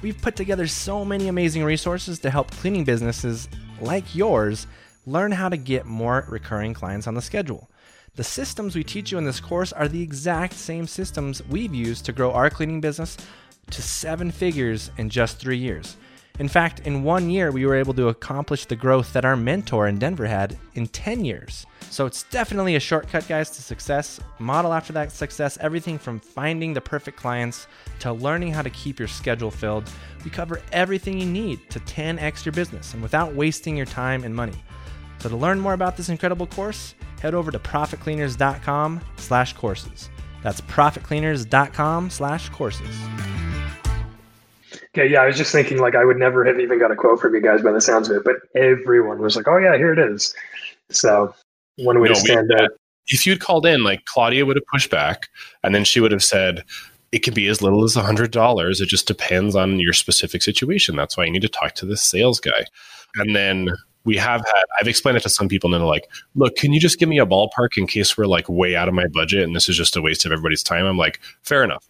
We've 0.00 0.18
put 0.18 0.36
together 0.36 0.66
so 0.66 1.04
many 1.04 1.28
amazing 1.28 1.64
resources 1.64 2.18
to 2.20 2.30
help 2.30 2.50
cleaning 2.50 2.84
businesses 2.84 3.50
like 3.82 4.14
yours 4.14 4.66
learn 5.04 5.32
how 5.32 5.50
to 5.50 5.58
get 5.58 5.84
more 5.84 6.24
recurring 6.30 6.72
clients 6.72 7.06
on 7.06 7.12
the 7.12 7.20
schedule. 7.20 7.68
The 8.14 8.24
systems 8.24 8.74
we 8.74 8.82
teach 8.82 9.12
you 9.12 9.18
in 9.18 9.26
this 9.26 9.38
course 9.38 9.70
are 9.70 9.86
the 9.86 10.00
exact 10.00 10.54
same 10.54 10.86
systems 10.86 11.46
we've 11.48 11.74
used 11.74 12.06
to 12.06 12.12
grow 12.12 12.32
our 12.32 12.48
cleaning 12.48 12.80
business 12.80 13.18
to 13.70 13.82
seven 13.82 14.30
figures 14.30 14.90
in 14.96 15.10
just 15.10 15.40
three 15.40 15.58
years. 15.58 15.98
In 16.38 16.48
fact, 16.48 16.80
in 16.80 17.02
one 17.02 17.28
year, 17.30 17.50
we 17.50 17.66
were 17.66 17.74
able 17.74 17.94
to 17.94 18.08
accomplish 18.08 18.64
the 18.64 18.76
growth 18.76 19.12
that 19.12 19.24
our 19.24 19.36
mentor 19.36 19.86
in 19.86 19.98
Denver 19.98 20.26
had 20.26 20.56
in 20.74 20.86
10 20.86 21.24
years. 21.24 21.66
So 21.90 22.06
it's 22.06 22.22
definitely 22.24 22.74
a 22.74 22.80
shortcut, 22.80 23.28
guys, 23.28 23.50
to 23.50 23.62
success. 23.62 24.18
Model 24.38 24.72
after 24.72 24.94
that 24.94 25.12
success 25.12 25.58
everything 25.60 25.98
from 25.98 26.20
finding 26.20 26.72
the 26.72 26.80
perfect 26.80 27.18
clients 27.18 27.66
to 27.98 28.12
learning 28.12 28.52
how 28.52 28.62
to 28.62 28.70
keep 28.70 28.98
your 28.98 29.08
schedule 29.08 29.50
filled. 29.50 29.90
We 30.24 30.30
cover 30.30 30.62
everything 30.72 31.20
you 31.20 31.26
need 31.26 31.68
to 31.70 31.80
10x 31.80 32.46
your 32.46 32.52
business 32.52 32.94
and 32.94 33.02
without 33.02 33.34
wasting 33.34 33.76
your 33.76 33.86
time 33.86 34.24
and 34.24 34.34
money. 34.34 34.56
So 35.18 35.28
to 35.28 35.36
learn 35.36 35.60
more 35.60 35.74
about 35.74 35.96
this 35.96 36.08
incredible 36.08 36.46
course, 36.46 36.94
head 37.20 37.34
over 37.34 37.50
to 37.50 37.58
profitcleaners.com 37.58 39.00
slash 39.16 39.52
courses. 39.52 40.08
That's 40.42 40.60
profitcleaners.com 40.62 42.10
slash 42.10 42.48
courses. 42.48 42.96
Okay, 44.94 45.10
yeah, 45.10 45.22
I 45.22 45.26
was 45.26 45.36
just 45.36 45.52
thinking 45.52 45.78
like 45.78 45.94
I 45.94 46.04
would 46.04 46.18
never 46.18 46.44
have 46.44 46.60
even 46.60 46.78
got 46.78 46.90
a 46.90 46.96
quote 46.96 47.20
from 47.20 47.34
you 47.34 47.40
guys 47.40 47.62
by 47.62 47.72
the 47.72 47.80
sounds 47.80 48.10
of 48.10 48.16
it, 48.16 48.24
but 48.24 48.36
everyone 48.54 49.20
was 49.20 49.36
like, 49.36 49.48
"Oh 49.48 49.56
yeah, 49.56 49.76
here 49.76 49.92
it 49.92 49.98
is." 49.98 50.34
So 50.90 51.34
one 51.76 52.00
way 52.00 52.08
no, 52.08 52.14
to 52.14 52.20
stand 52.20 52.50
out. 52.52 52.70
If 53.06 53.26
you'd 53.26 53.40
called 53.40 53.66
in, 53.66 53.82
like 53.82 54.04
Claudia 54.04 54.44
would 54.44 54.56
have 54.56 54.66
pushed 54.66 54.90
back, 54.90 55.28
and 55.62 55.74
then 55.74 55.84
she 55.84 56.00
would 56.00 56.12
have 56.12 56.22
said, 56.22 56.64
it 57.12 57.22
can 57.22 57.34
be 57.34 57.46
as 57.46 57.60
little 57.60 57.84
as 57.84 57.96
a 57.96 58.02
$100. 58.02 58.80
It 58.80 58.88
just 58.88 59.06
depends 59.06 59.54
on 59.54 59.78
your 59.78 59.92
specific 59.92 60.42
situation. 60.42 60.96
That's 60.96 61.16
why 61.16 61.26
you 61.26 61.30
need 61.30 61.42
to 61.42 61.48
talk 61.48 61.74
to 61.74 61.86
this 61.86 62.02
sales 62.02 62.40
guy. 62.40 62.64
And 63.16 63.36
then 63.36 63.68
we 64.04 64.16
have 64.16 64.40
had, 64.40 64.64
I've 64.80 64.88
explained 64.88 65.18
it 65.18 65.22
to 65.24 65.28
some 65.28 65.46
people 65.46 65.72
and 65.72 65.80
they're 65.80 65.86
like, 65.88 66.08
look, 66.34 66.56
can 66.56 66.72
you 66.72 66.80
just 66.80 66.98
give 66.98 67.10
me 67.10 67.18
a 67.18 67.26
ballpark 67.26 67.76
in 67.76 67.86
case 67.86 68.16
we're 68.16 68.26
like 68.26 68.48
way 68.48 68.74
out 68.74 68.88
of 68.88 68.94
my 68.94 69.06
budget 69.06 69.44
and 69.44 69.54
this 69.54 69.68
is 69.68 69.76
just 69.76 69.94
a 69.94 70.02
waste 70.02 70.24
of 70.24 70.32
everybody's 70.32 70.62
time? 70.62 70.86
I'm 70.86 70.96
like, 70.96 71.20
fair 71.42 71.62
enough. 71.62 71.86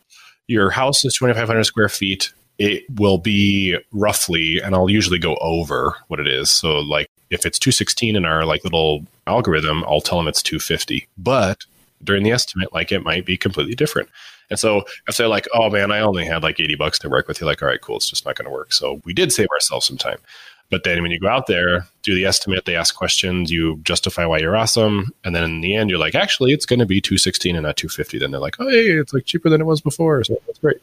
Your 0.48 0.70
house 0.70 1.04
is 1.04 1.14
2,500 1.14 1.62
square 1.64 1.88
feet. 1.88 2.32
It 2.64 2.84
will 2.94 3.18
be 3.18 3.76
roughly, 3.90 4.60
and 4.60 4.74
I'll 4.74 4.90
usually 4.90 5.18
go 5.18 5.36
over 5.40 5.96
what 6.06 6.20
it 6.20 6.28
is. 6.28 6.50
So, 6.50 6.78
like, 6.78 7.08
if 7.30 7.44
it's 7.46 7.58
216 7.58 8.14
in 8.14 8.24
our 8.24 8.44
like 8.44 8.62
little 8.62 9.04
algorithm, 9.26 9.82
I'll 9.84 10.00
tell 10.00 10.18
them 10.18 10.28
it's 10.28 10.42
250. 10.42 11.08
But 11.18 11.64
during 12.04 12.22
the 12.22 12.30
estimate, 12.30 12.72
like 12.72 12.92
it 12.92 13.02
might 13.02 13.24
be 13.24 13.36
completely 13.36 13.74
different. 13.74 14.08
And 14.50 14.58
so 14.58 14.84
if 15.08 15.16
they're 15.16 15.28
like, 15.28 15.48
oh 15.54 15.70
man, 15.70 15.90
I 15.90 16.00
only 16.00 16.26
had 16.26 16.42
like 16.42 16.60
80 16.60 16.74
bucks 16.74 16.98
to 17.00 17.08
work 17.08 17.26
with, 17.26 17.40
you're 17.40 17.46
like, 17.46 17.62
all 17.62 17.68
right, 17.68 17.80
cool, 17.80 17.96
it's 17.96 18.10
just 18.10 18.26
not 18.26 18.36
going 18.36 18.44
to 18.44 18.52
work. 18.52 18.72
So 18.72 19.00
we 19.04 19.14
did 19.14 19.32
save 19.32 19.48
ourselves 19.48 19.86
some 19.86 19.96
time. 19.96 20.18
But 20.70 20.84
then 20.84 21.02
when 21.02 21.10
you 21.10 21.20
go 21.20 21.28
out 21.28 21.46
there, 21.46 21.86
do 22.02 22.14
the 22.14 22.24
estimate, 22.24 22.64
they 22.64 22.76
ask 22.76 22.94
questions, 22.94 23.50
you 23.50 23.78
justify 23.82 24.24
why 24.24 24.38
you're 24.38 24.56
awesome. 24.56 25.12
And 25.24 25.34
then 25.34 25.44
in 25.44 25.60
the 25.60 25.74
end, 25.74 25.90
you're 25.90 25.98
like, 25.98 26.14
actually, 26.14 26.52
it's 26.52 26.66
going 26.66 26.78
to 26.80 26.86
be 26.86 27.00
216 27.00 27.54
and 27.56 27.64
not 27.64 27.76
250. 27.76 28.18
Then 28.18 28.30
they're 28.30 28.40
like, 28.40 28.56
oh, 28.58 28.68
hey, 28.68 28.90
it's 28.90 29.12
like 29.12 29.24
cheaper 29.26 29.50
than 29.50 29.60
it 29.60 29.66
was 29.66 29.80
before. 29.80 30.24
So 30.24 30.36
that's 30.46 30.58
great. 30.58 30.82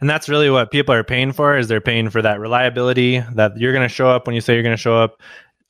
And 0.00 0.08
that's 0.08 0.28
really 0.28 0.50
what 0.50 0.70
people 0.70 0.94
are 0.94 1.04
paying 1.04 1.32
for 1.32 1.56
is 1.56 1.68
they're 1.68 1.80
paying 1.80 2.10
for 2.10 2.22
that 2.22 2.40
reliability 2.40 3.20
that 3.34 3.56
you're 3.56 3.72
going 3.72 3.88
to 3.88 3.94
show 3.94 4.08
up 4.08 4.26
when 4.26 4.34
you 4.34 4.40
say 4.40 4.54
you're 4.54 4.62
going 4.62 4.76
to 4.76 4.80
show 4.82 4.96
up. 4.96 5.20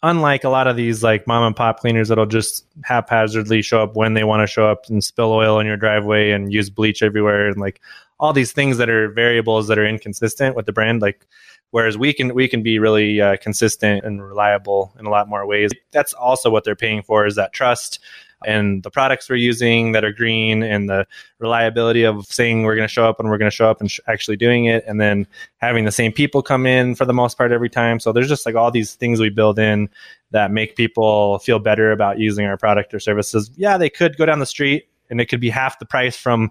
Unlike 0.02 0.44
a 0.44 0.48
lot 0.48 0.66
of 0.66 0.76
these 0.76 1.02
like 1.02 1.26
mom 1.26 1.42
and 1.42 1.56
pop 1.56 1.80
cleaners 1.80 2.08
that'll 2.08 2.26
just 2.26 2.66
haphazardly 2.84 3.62
show 3.62 3.82
up 3.82 3.96
when 3.96 4.14
they 4.14 4.24
want 4.24 4.42
to 4.42 4.46
show 4.46 4.68
up 4.68 4.84
and 4.88 5.02
spill 5.02 5.32
oil 5.32 5.58
in 5.58 5.66
your 5.66 5.76
driveway 5.76 6.30
and 6.30 6.52
use 6.52 6.70
bleach 6.70 7.02
everywhere 7.02 7.48
and 7.48 7.56
like 7.56 7.80
all 8.18 8.32
these 8.32 8.52
things 8.52 8.78
that 8.78 8.88
are 8.88 9.08
variables 9.10 9.68
that 9.68 9.78
are 9.78 9.86
inconsistent 9.86 10.54
with 10.54 10.66
the 10.66 10.72
brand 10.72 11.02
like 11.02 11.26
whereas 11.70 11.98
we 11.98 12.12
can 12.12 12.34
we 12.34 12.46
can 12.46 12.62
be 12.62 12.78
really 12.78 13.20
uh, 13.20 13.36
consistent 13.38 14.04
and 14.04 14.22
reliable 14.22 14.94
in 14.98 15.06
a 15.06 15.10
lot 15.10 15.28
more 15.28 15.46
ways 15.46 15.70
that's 15.90 16.12
also 16.12 16.50
what 16.50 16.64
they're 16.64 16.76
paying 16.76 17.02
for 17.02 17.26
is 17.26 17.34
that 17.34 17.52
trust 17.52 17.98
and 18.46 18.82
the 18.82 18.90
products 18.90 19.28
we're 19.28 19.36
using 19.36 19.92
that 19.92 20.04
are 20.04 20.12
green 20.12 20.62
and 20.62 20.88
the 20.88 21.06
reliability 21.38 22.04
of 22.04 22.24
saying 22.26 22.62
we're 22.62 22.76
going 22.76 22.88
to 22.88 22.92
show 22.92 23.08
up 23.08 23.18
and 23.20 23.28
we're 23.28 23.38
going 23.38 23.50
to 23.50 23.54
show 23.54 23.68
up 23.68 23.80
and 23.80 23.90
sh- 23.90 24.00
actually 24.06 24.36
doing 24.36 24.66
it 24.66 24.84
and 24.86 25.00
then 25.00 25.26
having 25.58 25.84
the 25.84 25.92
same 25.92 26.12
people 26.12 26.42
come 26.42 26.66
in 26.66 26.94
for 26.94 27.04
the 27.04 27.12
most 27.12 27.36
part 27.36 27.52
every 27.52 27.68
time. 27.68 28.00
So 28.00 28.12
there's 28.12 28.28
just 28.28 28.46
like 28.46 28.54
all 28.54 28.70
these 28.70 28.94
things 28.94 29.20
we 29.20 29.28
build 29.28 29.58
in 29.58 29.90
that 30.30 30.50
make 30.50 30.76
people 30.76 31.38
feel 31.40 31.58
better 31.58 31.92
about 31.92 32.18
using 32.18 32.46
our 32.46 32.56
product 32.56 32.94
or 32.94 33.00
services. 33.00 33.50
Yeah 33.56 33.76
they 33.76 33.90
could 33.90 34.16
go 34.16 34.24
down 34.24 34.38
the 34.38 34.46
street 34.46 34.88
and 35.10 35.20
it 35.20 35.26
could 35.26 35.40
be 35.40 35.50
half 35.50 35.78
the 35.78 35.86
price 35.86 36.16
from 36.16 36.50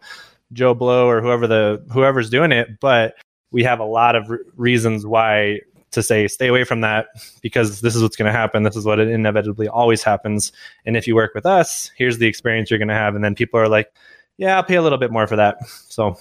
joe 0.54 0.74
blow 0.74 1.10
or 1.10 1.22
whoever 1.22 1.48
the 1.48 1.84
whoever's 1.92 2.30
doing 2.30 2.52
it 2.52 2.80
but 2.80 3.16
we 3.52 3.64
have 3.64 3.80
a 3.80 3.86
lot 3.86 4.16
of 4.16 4.30
re- 4.30 4.38
reasons 4.56 5.06
why 5.06 5.60
to 5.96 6.04
say 6.04 6.28
stay 6.28 6.48
away 6.48 6.64
from 6.64 6.82
that 6.82 7.08
because 7.42 7.82
this 7.82 7.96
is 7.96 8.02
what's 8.02 8.16
going 8.16 8.32
to 8.32 8.38
happen. 8.38 8.64
This 8.64 8.76
is 8.76 8.86
what 8.86 9.00
it 9.00 9.08
inevitably 9.08 9.68
always 9.68 10.04
happens. 10.04 10.52
And 10.86 10.96
if 10.96 11.08
you 11.08 11.16
work 11.16 11.34
with 11.34 11.46
us 11.46 11.92
here's 11.96 12.20
the 12.20 12.28
experience 12.28 12.70
you're 12.70 12.78
going 12.80 12.88
to 12.88 12.94
have. 12.94 13.16
And 13.16 13.24
then 13.24 13.36
people 13.36 13.60
are 13.60 13.68
like 13.68 13.92
yeah 14.38 14.58
i'll 14.58 14.64
pay 14.64 14.76
a 14.76 14.82
little 14.82 14.98
bit 14.98 15.12
more 15.12 15.28
for 15.28 15.36
that. 15.36 15.58
So. 15.68 16.18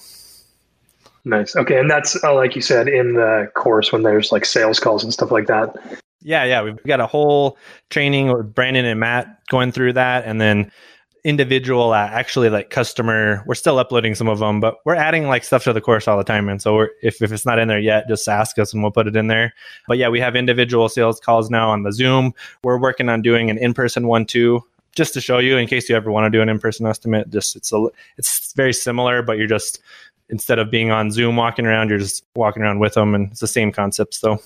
Nice. 1.26 1.56
Okay. 1.56 1.78
And 1.78 1.90
that's 1.90 2.22
uh, 2.22 2.34
like 2.34 2.54
you 2.54 2.62
said 2.62 2.86
in 2.86 3.14
the 3.14 3.50
course 3.54 3.92
when 3.92 4.02
there's 4.02 4.30
like 4.30 4.44
sales 4.44 4.78
calls 4.78 5.02
and 5.02 5.12
stuff 5.12 5.30
like 5.30 5.46
that. 5.46 5.74
Yeah 6.20 6.44
yeah. 6.44 6.62
We've 6.62 6.82
got 6.84 7.00
a 7.00 7.06
whole 7.06 7.58
training 7.90 8.32
with 8.32 8.54
brandon 8.54 8.84
and 8.84 9.00
matt 9.00 9.46
going 9.48 9.72
through 9.72 9.94
that. 9.94 10.24
And 10.26 10.40
then 10.40 10.70
individual 11.24 11.92
uh, 11.94 12.06
actually 12.12 12.50
like 12.50 12.68
customer 12.68 13.42
we're 13.46 13.54
still 13.54 13.78
uploading 13.78 14.14
some 14.14 14.28
of 14.28 14.38
them 14.40 14.60
but 14.60 14.76
we're 14.84 14.94
adding 14.94 15.26
like 15.26 15.42
stuff 15.42 15.64
to 15.64 15.72
the 15.72 15.80
course 15.80 16.06
all 16.06 16.18
the 16.18 16.24
time 16.24 16.50
and 16.50 16.60
so 16.60 16.86
if, 17.02 17.22
if 17.22 17.32
it's 17.32 17.46
not 17.46 17.58
in 17.58 17.66
there 17.66 17.78
yet 17.78 18.06
just 18.08 18.28
ask 18.28 18.58
us 18.58 18.74
and 18.74 18.82
we'll 18.82 18.92
put 18.92 19.06
it 19.06 19.16
in 19.16 19.26
there. 19.26 19.54
But 19.88 19.96
yeah 19.96 20.08
we 20.10 20.20
have 20.20 20.36
individual 20.36 20.88
sales 20.90 21.18
calls 21.18 21.50
now 21.50 21.70
on 21.70 21.82
the 21.82 21.92
zoom. 21.92 22.34
We're 22.62 22.78
working 22.78 23.08
on 23.08 23.22
doing 23.22 23.48
an 23.48 23.56
in-person 23.56 24.06
one 24.06 24.26
too 24.26 24.62
just 24.94 25.14
to 25.14 25.20
show 25.20 25.38
you 25.38 25.56
in 25.56 25.66
case 25.66 25.88
you 25.88 25.96
ever 25.96 26.10
want 26.10 26.30
to 26.30 26.36
do 26.36 26.42
an 26.42 26.48
in-person 26.48 26.86
estimate 26.86 27.30
just 27.30 27.56
it's 27.56 27.72
a 27.72 27.86
it's 28.18 28.52
very 28.52 28.72
similar 28.72 29.22
but 29.22 29.38
you're 29.38 29.46
just 29.46 29.80
instead 30.28 30.58
of 30.58 30.70
being 30.70 30.90
on 30.90 31.10
zoom 31.10 31.36
walking 31.36 31.66
around 31.66 31.88
you're 31.88 31.98
just 31.98 32.24
walking 32.36 32.62
around 32.62 32.78
with 32.78 32.94
them 32.94 33.14
and 33.14 33.30
it's 33.30 33.40
the 33.40 33.46
same 33.46 33.72
concepts 33.72 34.18
so 34.18 34.38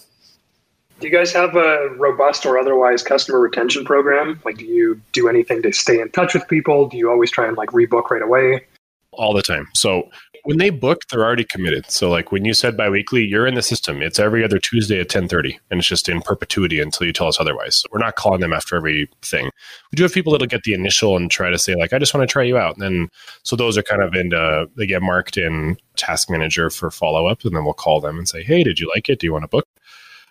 do 1.00 1.06
you 1.06 1.12
guys 1.12 1.32
have 1.32 1.54
a 1.54 1.88
robust 1.96 2.44
or 2.44 2.58
otherwise 2.58 3.02
customer 3.02 3.40
retention 3.40 3.84
program? 3.84 4.40
Like, 4.44 4.58
do 4.58 4.64
you 4.64 5.00
do 5.12 5.28
anything 5.28 5.62
to 5.62 5.72
stay 5.72 6.00
in 6.00 6.10
touch 6.10 6.34
with 6.34 6.46
people? 6.48 6.88
Do 6.88 6.96
you 6.96 7.10
always 7.10 7.30
try 7.30 7.46
and 7.46 7.56
like 7.56 7.70
rebook 7.70 8.10
right 8.10 8.22
away? 8.22 8.66
All 9.12 9.32
the 9.32 9.42
time. 9.42 9.68
So 9.74 10.08
when 10.44 10.58
they 10.58 10.70
book, 10.70 11.02
they're 11.08 11.24
already 11.24 11.44
committed. 11.44 11.90
So 11.90 12.10
like 12.10 12.32
when 12.32 12.44
you 12.44 12.54
said 12.54 12.76
biweekly, 12.76 13.24
you're 13.24 13.46
in 13.46 13.54
the 13.54 13.62
system. 13.62 14.02
It's 14.02 14.18
every 14.18 14.44
other 14.44 14.58
Tuesday 14.58 14.96
at 14.96 15.06
1030 15.06 15.58
and 15.70 15.78
it's 15.78 15.88
just 15.88 16.08
in 16.08 16.20
perpetuity 16.20 16.80
until 16.80 17.06
you 17.06 17.12
tell 17.12 17.26
us 17.28 17.40
otherwise. 17.40 17.76
So 17.76 17.86
we're 17.92 17.98
not 17.98 18.16
calling 18.16 18.40
them 18.40 18.52
after 18.52 18.76
every 18.76 19.08
thing. 19.22 19.50
We 19.92 19.96
do 19.96 20.02
have 20.02 20.12
people 20.12 20.32
that'll 20.32 20.46
get 20.46 20.62
the 20.62 20.74
initial 20.74 21.16
and 21.16 21.30
try 21.30 21.50
to 21.50 21.58
say 21.58 21.74
like, 21.74 21.92
I 21.92 21.98
just 21.98 22.14
want 22.14 22.28
to 22.28 22.32
try 22.32 22.44
you 22.44 22.58
out. 22.58 22.74
And 22.74 22.82
then, 22.82 23.08
so 23.42 23.56
those 23.56 23.76
are 23.76 23.82
kind 23.82 24.02
of 24.02 24.14
into, 24.14 24.38
uh, 24.38 24.66
they 24.76 24.86
get 24.86 25.02
marked 25.02 25.36
in 25.36 25.76
task 25.96 26.30
manager 26.30 26.70
for 26.70 26.90
follow 26.90 27.26
up. 27.26 27.44
And 27.44 27.54
then 27.54 27.64
we'll 27.64 27.74
call 27.74 28.00
them 28.00 28.18
and 28.18 28.28
say, 28.28 28.42
Hey, 28.42 28.62
did 28.62 28.78
you 28.78 28.90
like 28.94 29.08
it? 29.08 29.20
Do 29.20 29.26
you 29.26 29.32
want 29.32 29.44
to 29.44 29.48
book? 29.48 29.66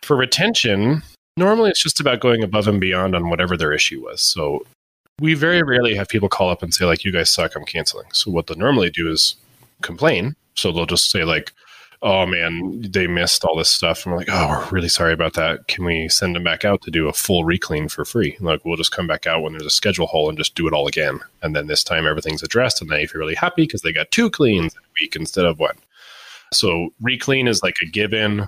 For 0.03 0.15
retention, 0.15 1.03
normally 1.35 1.69
it's 1.69 1.83
just 1.83 1.99
about 1.99 2.19
going 2.19 2.43
above 2.43 2.67
and 2.67 2.79
beyond 2.79 3.15
on 3.15 3.29
whatever 3.29 3.57
their 3.57 3.73
issue 3.73 4.03
was. 4.03 4.21
So 4.21 4.65
we 5.19 5.33
very 5.33 5.63
rarely 5.63 5.95
have 5.95 6.07
people 6.07 6.29
call 6.29 6.49
up 6.49 6.61
and 6.61 6.73
say, 6.73 6.85
like, 6.85 7.03
you 7.03 7.11
guys 7.11 7.29
suck, 7.29 7.55
I'm 7.55 7.65
canceling. 7.65 8.07
So 8.13 8.31
what 8.31 8.47
they'll 8.47 8.57
normally 8.57 8.89
do 8.89 9.11
is 9.11 9.35
complain. 9.81 10.35
So 10.55 10.71
they'll 10.71 10.85
just 10.85 11.09
say, 11.09 11.23
like, 11.23 11.53
oh 12.03 12.27
man, 12.27 12.85
they 12.91 13.07
missed 13.07 13.43
all 13.43 13.57
this 13.57 13.71
stuff. 13.71 14.05
And 14.05 14.13
we're 14.13 14.19
like, 14.19 14.29
oh, 14.31 14.47
we're 14.49 14.75
really 14.75 14.89
sorry 14.89 15.13
about 15.13 15.33
that. 15.33 15.67
Can 15.67 15.85
we 15.85 16.07
send 16.09 16.35
them 16.35 16.43
back 16.43 16.63
out 16.63 16.81
to 16.83 16.91
do 16.91 17.07
a 17.07 17.13
full 17.13 17.43
reclean 17.43 17.87
for 17.89 18.05
free? 18.05 18.37
Like, 18.39 18.63
we'll 18.63 18.77
just 18.77 18.91
come 18.91 19.07
back 19.07 19.25
out 19.25 19.41
when 19.41 19.53
there's 19.53 19.65
a 19.65 19.71
schedule 19.71 20.07
hole 20.07 20.29
and 20.29 20.37
just 20.37 20.55
do 20.55 20.67
it 20.67 20.73
all 20.73 20.87
again. 20.87 21.19
And 21.41 21.55
then 21.55 21.67
this 21.67 21.83
time 21.83 22.05
everything's 22.05 22.43
addressed. 22.43 22.81
And 22.81 22.89
then 22.89 22.99
you 22.99 23.07
feel 23.07 23.19
really 23.19 23.35
happy 23.35 23.63
because 23.63 23.81
they 23.81 23.91
got 23.91 24.11
two 24.11 24.29
cleans 24.29 24.75
a 24.75 24.79
week 25.01 25.15
instead 25.15 25.45
of 25.45 25.59
one. 25.59 25.77
So 26.53 26.89
reclean 27.01 27.47
is 27.47 27.63
like 27.63 27.77
a 27.81 27.89
given 27.89 28.47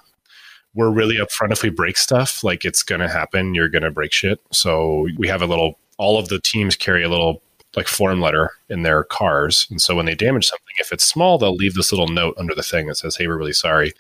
we're 0.76 0.92
really 0.92 1.18
upfront 1.18 1.52
if 1.52 1.64
we 1.64 1.70
break 1.70 1.98
stuff, 1.98 2.44
like 2.44 2.66
it's 2.66 2.84
going 2.84 3.02
to 3.02 3.10
happen. 3.10 3.56
You're 3.56 3.70
going 3.70 3.84
to 3.84 3.92
break 3.92 4.14
shit. 4.14 4.40
So 4.52 5.08
we 5.18 5.28
have 5.28 5.42
a 5.42 5.48
little, 5.48 5.80
all 5.98 6.20
of 6.20 6.30
the 6.30 6.40
teams 6.40 6.76
carry 6.76 7.04
a 7.04 7.10
little 7.10 7.42
like 7.76 7.88
form 7.88 8.20
letter 8.20 8.52
in 8.70 8.84
their 8.84 9.04
cars. 9.04 9.68
And 9.70 9.82
so 9.82 9.96
when 9.96 10.06
they 10.06 10.16
damage 10.16 10.48
something, 10.48 10.76
if 10.80 10.92
it's 10.92 11.06
small, 11.06 11.38
they'll 11.38 11.56
leave 11.56 11.76
this 11.76 11.92
little 11.92 12.08
note 12.08 12.36
under 12.38 12.56
the 12.56 12.64
thing 12.64 12.88
that 12.88 12.96
says, 12.96 13.16
Hey, 13.16 13.28
we're 13.28 13.38
really 13.38 13.54
sorry. 13.54 13.94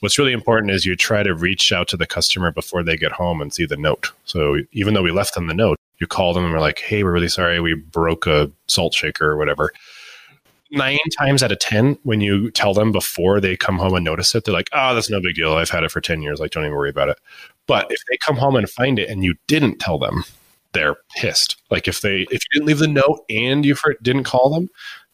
What's 0.00 0.18
really 0.18 0.32
important 0.32 0.72
is 0.72 0.84
you 0.84 0.94
try 0.94 1.22
to 1.22 1.34
reach 1.34 1.72
out 1.72 1.88
to 1.88 1.96
the 1.96 2.06
customer 2.06 2.52
before 2.52 2.82
they 2.82 2.96
get 2.96 3.12
home 3.12 3.40
and 3.40 3.52
see 3.52 3.64
the 3.64 3.78
note. 3.78 4.12
So 4.26 4.58
even 4.72 4.94
though 4.94 5.02
we 5.02 5.10
left 5.10 5.34
them 5.34 5.46
the 5.46 5.54
note, 5.54 5.78
you 5.98 6.06
call 6.06 6.34
them 6.34 6.44
and 6.44 6.52
we're 6.52 6.60
like, 6.60 6.80
Hey, 6.80 7.02
we're 7.02 7.12
really 7.12 7.28
sorry. 7.28 7.60
We 7.60 7.74
broke 7.74 8.26
a 8.26 8.50
salt 8.68 8.94
shaker 8.94 9.30
or 9.30 9.36
whatever 9.36 9.72
nine 10.76 10.98
times 11.18 11.42
out 11.42 11.52
of 11.52 11.58
10, 11.58 11.98
when 12.02 12.20
you 12.20 12.50
tell 12.50 12.74
them 12.74 12.92
before 12.92 13.40
they 13.40 13.56
come 13.56 13.78
home 13.78 13.94
and 13.94 14.04
notice 14.04 14.34
it, 14.34 14.44
they're 14.44 14.54
like, 14.54 14.68
oh, 14.72 14.94
that's 14.94 15.10
no 15.10 15.20
big 15.20 15.34
deal. 15.34 15.54
I've 15.54 15.70
had 15.70 15.84
it 15.84 15.90
for 15.90 16.00
10 16.00 16.22
years. 16.22 16.38
Like, 16.38 16.52
don't 16.52 16.64
even 16.64 16.76
worry 16.76 16.90
about 16.90 17.08
it. 17.08 17.18
But 17.66 17.90
if 17.90 18.00
they 18.08 18.16
come 18.18 18.36
home 18.36 18.56
and 18.56 18.68
find 18.68 18.98
it 18.98 19.08
and 19.08 19.24
you 19.24 19.34
didn't 19.46 19.78
tell 19.78 19.98
them, 19.98 20.24
they're 20.72 20.96
pissed. 21.16 21.56
Like 21.70 21.88
if 21.88 22.00
they, 22.02 22.26
if 22.30 22.42
you 22.44 22.48
didn't 22.52 22.66
leave 22.66 22.78
the 22.78 22.86
note 22.86 23.24
and 23.30 23.64
you 23.64 23.74
didn't 24.02 24.24
call 24.24 24.50
them, 24.50 24.68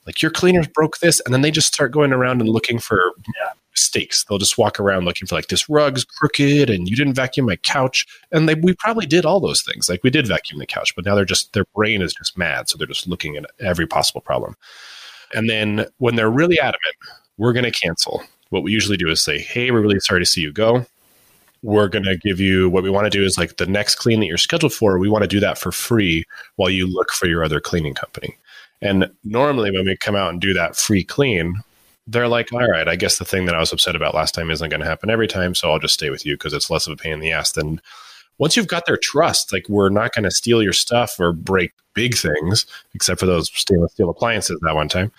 like 0.06 0.20
your 0.20 0.30
cleaners 0.30 0.66
broke 0.66 0.98
this. 0.98 1.20
And 1.20 1.32
then 1.32 1.42
they 1.42 1.50
just 1.50 1.72
start 1.72 1.92
going 1.92 2.12
around 2.12 2.40
and 2.40 2.50
looking 2.50 2.78
for 2.78 3.12
mistakes. 3.70 4.24
They'll 4.24 4.38
just 4.38 4.58
walk 4.58 4.80
around 4.80 5.04
looking 5.04 5.26
for 5.26 5.36
like 5.36 5.46
this 5.46 5.68
rug's 5.68 6.04
crooked 6.04 6.68
and 6.68 6.88
you 6.88 6.96
didn't 6.96 7.14
vacuum 7.14 7.46
my 7.46 7.56
couch. 7.56 8.06
And 8.32 8.48
they, 8.48 8.54
we 8.54 8.74
probably 8.74 9.06
did 9.06 9.24
all 9.24 9.40
those 9.40 9.62
things. 9.62 9.88
Like 9.88 10.02
we 10.02 10.10
did 10.10 10.26
vacuum 10.26 10.58
the 10.58 10.66
couch, 10.66 10.94
but 10.96 11.04
now 11.04 11.14
they're 11.14 11.24
just, 11.24 11.52
their 11.52 11.66
brain 11.74 12.02
is 12.02 12.12
just 12.12 12.36
mad. 12.36 12.68
So 12.68 12.76
they're 12.76 12.86
just 12.86 13.06
looking 13.06 13.36
at 13.36 13.46
every 13.60 13.86
possible 13.86 14.20
problem. 14.20 14.56
And 15.32 15.48
then 15.48 15.86
when 15.98 16.16
they're 16.16 16.30
really 16.30 16.58
adamant, 16.58 16.96
we're 17.38 17.52
going 17.52 17.64
to 17.64 17.70
cancel. 17.70 18.22
What 18.50 18.62
we 18.62 18.72
usually 18.72 18.96
do 18.96 19.08
is 19.08 19.22
say, 19.22 19.38
hey, 19.38 19.70
we're 19.70 19.80
really 19.80 20.00
sorry 20.00 20.20
to 20.20 20.26
see 20.26 20.40
you 20.40 20.52
go. 20.52 20.86
We're 21.62 21.88
going 21.88 22.04
to 22.04 22.16
give 22.16 22.40
you 22.40 22.68
what 22.68 22.82
we 22.82 22.90
want 22.90 23.06
to 23.06 23.10
do 23.10 23.24
is 23.24 23.38
like 23.38 23.56
the 23.56 23.66
next 23.66 23.94
clean 23.94 24.20
that 24.20 24.26
you're 24.26 24.36
scheduled 24.36 24.72
for, 24.72 24.98
we 24.98 25.08
want 25.08 25.22
to 25.22 25.28
do 25.28 25.40
that 25.40 25.58
for 25.58 25.72
free 25.72 26.24
while 26.56 26.70
you 26.70 26.86
look 26.86 27.10
for 27.12 27.26
your 27.26 27.44
other 27.44 27.60
cleaning 27.60 27.94
company. 27.94 28.36
And 28.80 29.10
normally, 29.22 29.70
when 29.70 29.86
we 29.86 29.96
come 29.96 30.16
out 30.16 30.30
and 30.30 30.40
do 30.40 30.52
that 30.54 30.74
free 30.74 31.04
clean, 31.04 31.54
they're 32.08 32.26
like, 32.26 32.52
all 32.52 32.66
right, 32.66 32.88
I 32.88 32.96
guess 32.96 33.18
the 33.18 33.24
thing 33.24 33.46
that 33.46 33.54
I 33.54 33.60
was 33.60 33.72
upset 33.72 33.94
about 33.94 34.14
last 34.14 34.34
time 34.34 34.50
isn't 34.50 34.68
going 34.68 34.80
to 34.80 34.86
happen 34.86 35.08
every 35.08 35.28
time. 35.28 35.54
So 35.54 35.70
I'll 35.70 35.78
just 35.78 35.94
stay 35.94 36.10
with 36.10 36.26
you 36.26 36.34
because 36.34 36.52
it's 36.52 36.68
less 36.68 36.88
of 36.88 36.92
a 36.92 36.96
pain 36.96 37.12
in 37.12 37.20
the 37.20 37.30
ass 37.30 37.52
than 37.52 37.80
once 38.42 38.56
you've 38.56 38.66
got 38.66 38.86
their 38.86 38.96
trust, 38.96 39.52
like 39.52 39.68
we're 39.68 39.88
not 39.88 40.12
going 40.12 40.24
to 40.24 40.30
steal 40.32 40.64
your 40.64 40.72
stuff 40.72 41.14
or 41.20 41.32
break 41.32 41.70
big 41.94 42.16
things, 42.16 42.66
except 42.92 43.20
for 43.20 43.26
those 43.26 43.48
stainless 43.54 43.92
steel 43.92 44.10
appliances 44.10 44.58
that 44.62 44.74
one 44.74 44.88
time. 44.88 45.12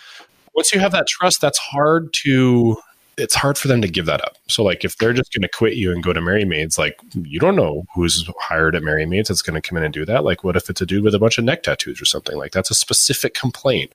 Once 0.56 0.74
you 0.74 0.80
have 0.82 0.92
that 0.92 1.08
trust, 1.08 1.39
that's 1.39 1.58
hard 1.58 2.12
to 2.12 2.75
it's 3.18 3.34
hard 3.34 3.58
for 3.58 3.70
them 3.70 3.82
to 3.82 3.88
give 3.88 4.08
that 4.08 4.22
up. 4.25 4.36
So 4.50 4.62
like 4.62 4.84
if 4.84 4.98
they're 4.98 5.13
just 5.13 5.34
going 5.34 5.44
to 5.44 5.48
quit 5.48 5.75
you 5.75 5.89
and 5.94 6.03
go 6.03 6.12
to 6.12 6.20
Merry 6.20 6.44
Maids, 6.44 6.77
like 6.77 7.00
you 7.15 7.39
don't 7.39 7.56
know 7.56 7.86
who's 7.96 8.30
hired 8.42 8.75
at 8.75 8.84
Merry 8.84 9.06
Maids 9.06 9.30
that's 9.30 9.42
going 9.42 9.56
to 9.60 9.65
come 9.65 9.77
in 9.77 9.86
and 9.86 9.94
do 9.94 10.03
that. 10.03 10.25
Like 10.25 10.44
what 10.44 10.58
if 10.58 10.70
it's 10.70 10.82
a 10.82 10.86
dude 10.86 11.06
with 11.06 11.15
a 11.15 11.20
bunch 11.20 11.38
of 11.38 11.46
neck 11.46 11.63
tattoos 11.63 12.01
or 12.01 12.06
something? 12.06 12.36
Like 12.36 12.51
that's 12.51 12.72
a 12.72 12.75
specific 12.75 13.36
complaint. 13.36 13.94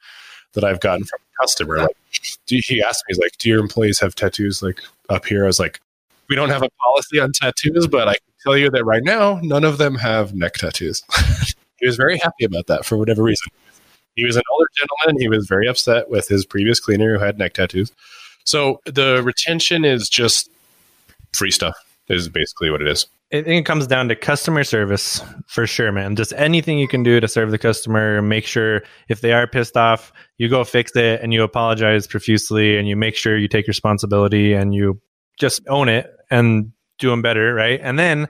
that 0.54 0.64
I've 0.64 0.80
gotten 0.80 1.04
from 1.04 1.18
a 1.20 1.42
customer. 1.42 1.76
Like, 1.76 1.96
he 2.46 2.82
asked 2.82 3.04
me, 3.06 3.10
he's 3.12 3.18
like, 3.18 3.36
"Do 3.36 3.50
your 3.50 3.60
employees 3.60 4.00
have 4.00 4.14
tattoos 4.14 4.62
like 4.62 4.80
up 5.10 5.26
here?" 5.26 5.44
I 5.44 5.46
was 5.46 5.60
like, 5.60 5.82
"We 6.30 6.34
don't 6.34 6.48
have 6.48 6.62
a 6.62 6.70
policy 6.82 7.20
on 7.20 7.32
tattoos, 7.32 7.86
but 7.86 8.08
I 8.08 8.14
tell 8.42 8.56
you 8.56 8.70
that 8.70 8.84
right 8.84 9.02
now, 9.02 9.40
none 9.42 9.64
of 9.64 9.78
them 9.78 9.96
have 9.96 10.34
neck 10.34 10.54
tattoos." 10.54 11.02
he 11.78 11.86
was 11.86 11.96
very 11.96 12.18
happy 12.18 12.44
about 12.44 12.66
that 12.66 12.84
for 12.84 12.96
whatever 12.96 13.22
reason. 13.22 13.50
He 14.14 14.24
was 14.24 14.36
an 14.36 14.42
older 14.52 14.66
gentleman. 14.76 15.20
He 15.20 15.28
was 15.28 15.46
very 15.46 15.68
upset 15.68 16.10
with 16.10 16.26
his 16.28 16.44
previous 16.44 16.80
cleaner 16.80 17.16
who 17.16 17.24
had 17.24 17.38
neck 17.38 17.54
tattoos. 17.54 17.92
So 18.44 18.80
the 18.84 19.22
retention 19.22 19.84
is 19.84 20.08
just 20.08 20.50
free 21.32 21.50
stuff. 21.50 21.76
Is 22.08 22.28
basically 22.28 22.70
what 22.70 22.80
it 22.80 22.88
is. 22.88 23.06
I 23.30 23.42
think 23.42 23.60
it 23.60 23.66
comes 23.66 23.86
down 23.86 24.08
to 24.08 24.16
customer 24.16 24.64
service 24.64 25.20
for 25.46 25.66
sure, 25.66 25.92
man. 25.92 26.16
Just 26.16 26.32
anything 26.34 26.78
you 26.78 26.88
can 26.88 27.02
do 27.02 27.20
to 27.20 27.28
serve 27.28 27.50
the 27.50 27.58
customer, 27.58 28.22
make 28.22 28.46
sure 28.46 28.82
if 29.10 29.20
they 29.20 29.32
are 29.34 29.46
pissed 29.46 29.76
off, 29.76 30.10
you 30.38 30.48
go 30.48 30.64
fix 30.64 30.96
it 30.96 31.20
and 31.20 31.34
you 31.34 31.42
apologize 31.42 32.06
profusely 32.06 32.78
and 32.78 32.88
you 32.88 32.96
make 32.96 33.14
sure 33.14 33.36
you 33.36 33.48
take 33.48 33.68
responsibility 33.68 34.54
and 34.54 34.74
you 34.74 34.98
just 35.38 35.60
own 35.68 35.90
it 35.90 36.10
and 36.30 36.72
do 36.98 37.10
them 37.10 37.22
better, 37.22 37.54
right? 37.54 37.80
And 37.82 37.98
then 37.98 38.28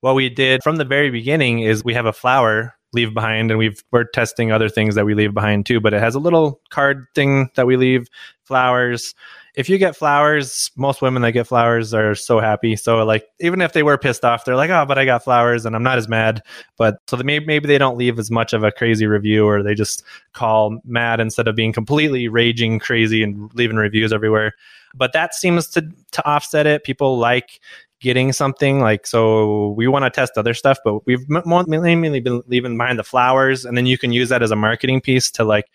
what 0.00 0.14
we 0.14 0.28
did 0.28 0.62
from 0.62 0.76
the 0.76 0.84
very 0.84 1.10
beginning 1.10 1.60
is 1.60 1.84
we 1.84 1.94
have 1.94 2.06
a 2.06 2.12
flower 2.12 2.74
leave 2.92 3.12
behind 3.12 3.50
and 3.50 3.58
we've 3.58 3.82
we're 3.90 4.04
testing 4.04 4.52
other 4.52 4.68
things 4.68 4.94
that 4.94 5.04
we 5.04 5.14
leave 5.14 5.34
behind 5.34 5.66
too, 5.66 5.80
but 5.80 5.94
it 5.94 6.00
has 6.00 6.14
a 6.14 6.20
little 6.20 6.60
card 6.70 7.06
thing 7.14 7.50
that 7.56 7.66
we 7.66 7.76
leave 7.76 8.06
flowers 8.44 9.14
if 9.54 9.68
you 9.68 9.78
get 9.78 9.96
flowers, 9.96 10.72
most 10.76 11.00
women 11.00 11.22
that 11.22 11.30
get 11.30 11.46
flowers 11.46 11.94
are 11.94 12.16
so 12.16 12.40
happy. 12.40 12.74
So 12.74 13.04
like 13.04 13.24
even 13.38 13.60
if 13.60 13.72
they 13.72 13.84
were 13.84 13.96
pissed 13.96 14.24
off, 14.24 14.44
they're 14.44 14.56
like, 14.56 14.70
oh, 14.70 14.84
but 14.86 14.98
I 14.98 15.04
got 15.04 15.22
flowers 15.22 15.64
and 15.64 15.76
I'm 15.76 15.82
not 15.84 15.98
as 15.98 16.08
mad. 16.08 16.42
But 16.76 16.96
so 17.06 17.16
maybe 17.18 17.46
maybe 17.46 17.68
they 17.68 17.78
don't 17.78 17.96
leave 17.96 18.18
as 18.18 18.30
much 18.30 18.52
of 18.52 18.64
a 18.64 18.72
crazy 18.72 19.06
review 19.06 19.46
or 19.46 19.62
they 19.62 19.74
just 19.74 20.02
call 20.32 20.80
mad 20.84 21.20
instead 21.20 21.46
of 21.46 21.54
being 21.54 21.72
completely 21.72 22.26
raging 22.26 22.80
crazy 22.80 23.22
and 23.22 23.52
leaving 23.54 23.76
reviews 23.76 24.12
everywhere. 24.12 24.54
But 24.92 25.12
that 25.12 25.34
seems 25.34 25.68
to 25.68 25.88
to 26.12 26.28
offset 26.28 26.66
it. 26.66 26.82
People 26.82 27.18
like 27.18 27.60
getting 28.04 28.34
something 28.34 28.80
like 28.80 29.06
so 29.06 29.70
we 29.70 29.88
want 29.88 30.04
to 30.04 30.10
test 30.10 30.32
other 30.36 30.52
stuff 30.52 30.76
but 30.84 31.06
we've 31.06 31.26
mainly 31.26 32.20
been 32.20 32.42
leaving 32.46 32.76
behind 32.76 32.98
the 32.98 33.02
flowers 33.02 33.64
and 33.64 33.78
then 33.78 33.86
you 33.86 33.96
can 33.96 34.12
use 34.12 34.28
that 34.28 34.42
as 34.42 34.50
a 34.50 34.56
marketing 34.56 35.00
piece 35.00 35.30
to 35.30 35.42
like 35.42 35.70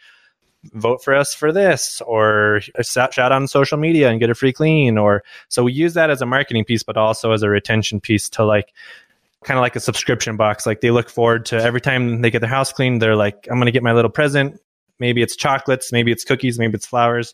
vote 0.74 1.04
for 1.04 1.16
us 1.16 1.34
for 1.34 1.52
this 1.52 2.02
or 2.06 2.62
shout 2.84 3.32
on 3.32 3.48
social 3.48 3.80
media 3.80 4.10
and 4.10 4.20
get 4.20 4.30
a 4.30 4.36
free 4.36 4.54
clean 4.54 4.96
or 4.96 5.24
so 5.48 5.64
we 5.64 5.74
use 5.74 5.96
that 5.96 6.12
as 6.12 6.22
a 6.22 6.26
marketing 6.26 6.64
piece 6.64 6.84
but 6.84 6.98
also 6.98 7.32
as 7.32 7.42
a 7.42 7.50
retention 7.50 8.00
piece 8.00 8.30
to 8.30 8.46
like 8.46 8.74
kind 9.44 9.58
of 9.58 9.62
like 9.62 9.76
a 9.76 9.80
subscription 9.80 10.38
box. 10.38 10.66
Like 10.66 10.82
they 10.82 10.92
look 10.92 11.10
forward 11.10 11.46
to 11.48 11.56
every 11.56 11.82
time 11.82 12.22
they 12.22 12.30
get 12.30 12.42
their 12.42 12.50
house 12.50 12.72
cleaned 12.74 13.02
they're 13.02 13.16
like 13.16 13.48
i'm 13.50 13.58
going 13.58 13.66
to 13.66 13.72
get 13.72 13.84
my 13.84 13.94
little 13.94 14.12
present. 14.12 14.62
Maybe 15.00 15.24
it's 15.24 15.36
chocolates 15.36 15.92
maybe 15.92 16.12
it's 16.12 16.24
cookies 16.24 16.60
maybe 16.60 16.76
it's 16.76 16.86
flowers 16.86 17.34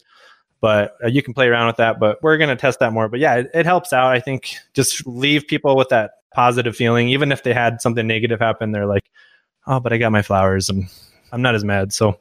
but 0.66 0.96
uh, 1.04 1.08
you 1.08 1.22
can 1.22 1.34
play 1.34 1.48
around 1.48 1.68
with 1.68 1.78
that 1.78 2.00
but 2.00 2.18
we're 2.24 2.38
going 2.38 2.50
to 2.50 2.56
test 2.56 2.80
that 2.80 2.92
more 2.92 3.08
but 3.08 3.20
yeah 3.20 3.36
it, 3.36 3.52
it 3.54 3.66
helps 3.66 3.94
out 3.94 4.08
i 4.08 4.20
think 4.20 4.56
just 4.74 5.06
leave 5.06 5.48
people 5.48 5.76
with 5.76 5.90
that 5.90 6.12
positive 6.34 6.76
feeling 6.76 7.08
even 7.10 7.32
if 7.32 7.44
they 7.44 7.54
had 7.54 7.82
something 7.82 8.08
negative 8.08 8.40
happen 8.40 8.72
they're 8.72 8.86
like 8.86 9.10
oh 9.68 9.80
but 9.80 9.94
i 9.94 9.98
got 9.98 10.12
my 10.12 10.22
flowers 10.22 10.70
and 10.70 10.88
i'm 11.32 11.42
not 11.42 11.56
as 11.56 11.64
mad 11.64 11.94
so 11.94 12.18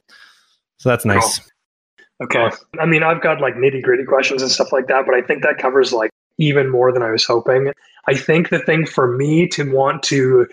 so 0.78 0.88
that's 0.88 1.04
nice. 1.04 1.40
Okay. 2.22 2.50
I 2.78 2.86
mean, 2.86 3.02
I've 3.02 3.22
got 3.22 3.40
like 3.40 3.54
nitty 3.54 3.82
gritty 3.82 4.04
questions 4.04 4.42
and 4.42 4.50
stuff 4.50 4.72
like 4.72 4.86
that, 4.88 5.06
but 5.06 5.14
I 5.14 5.22
think 5.22 5.42
that 5.42 5.58
covers 5.58 5.92
like 5.92 6.10
even 6.38 6.70
more 6.70 6.92
than 6.92 7.02
I 7.02 7.10
was 7.10 7.24
hoping. 7.24 7.72
I 8.06 8.14
think 8.14 8.50
the 8.50 8.58
thing 8.58 8.86
for 8.86 9.16
me 9.16 9.48
to 9.48 9.72
want 9.72 10.02
to 10.04 10.46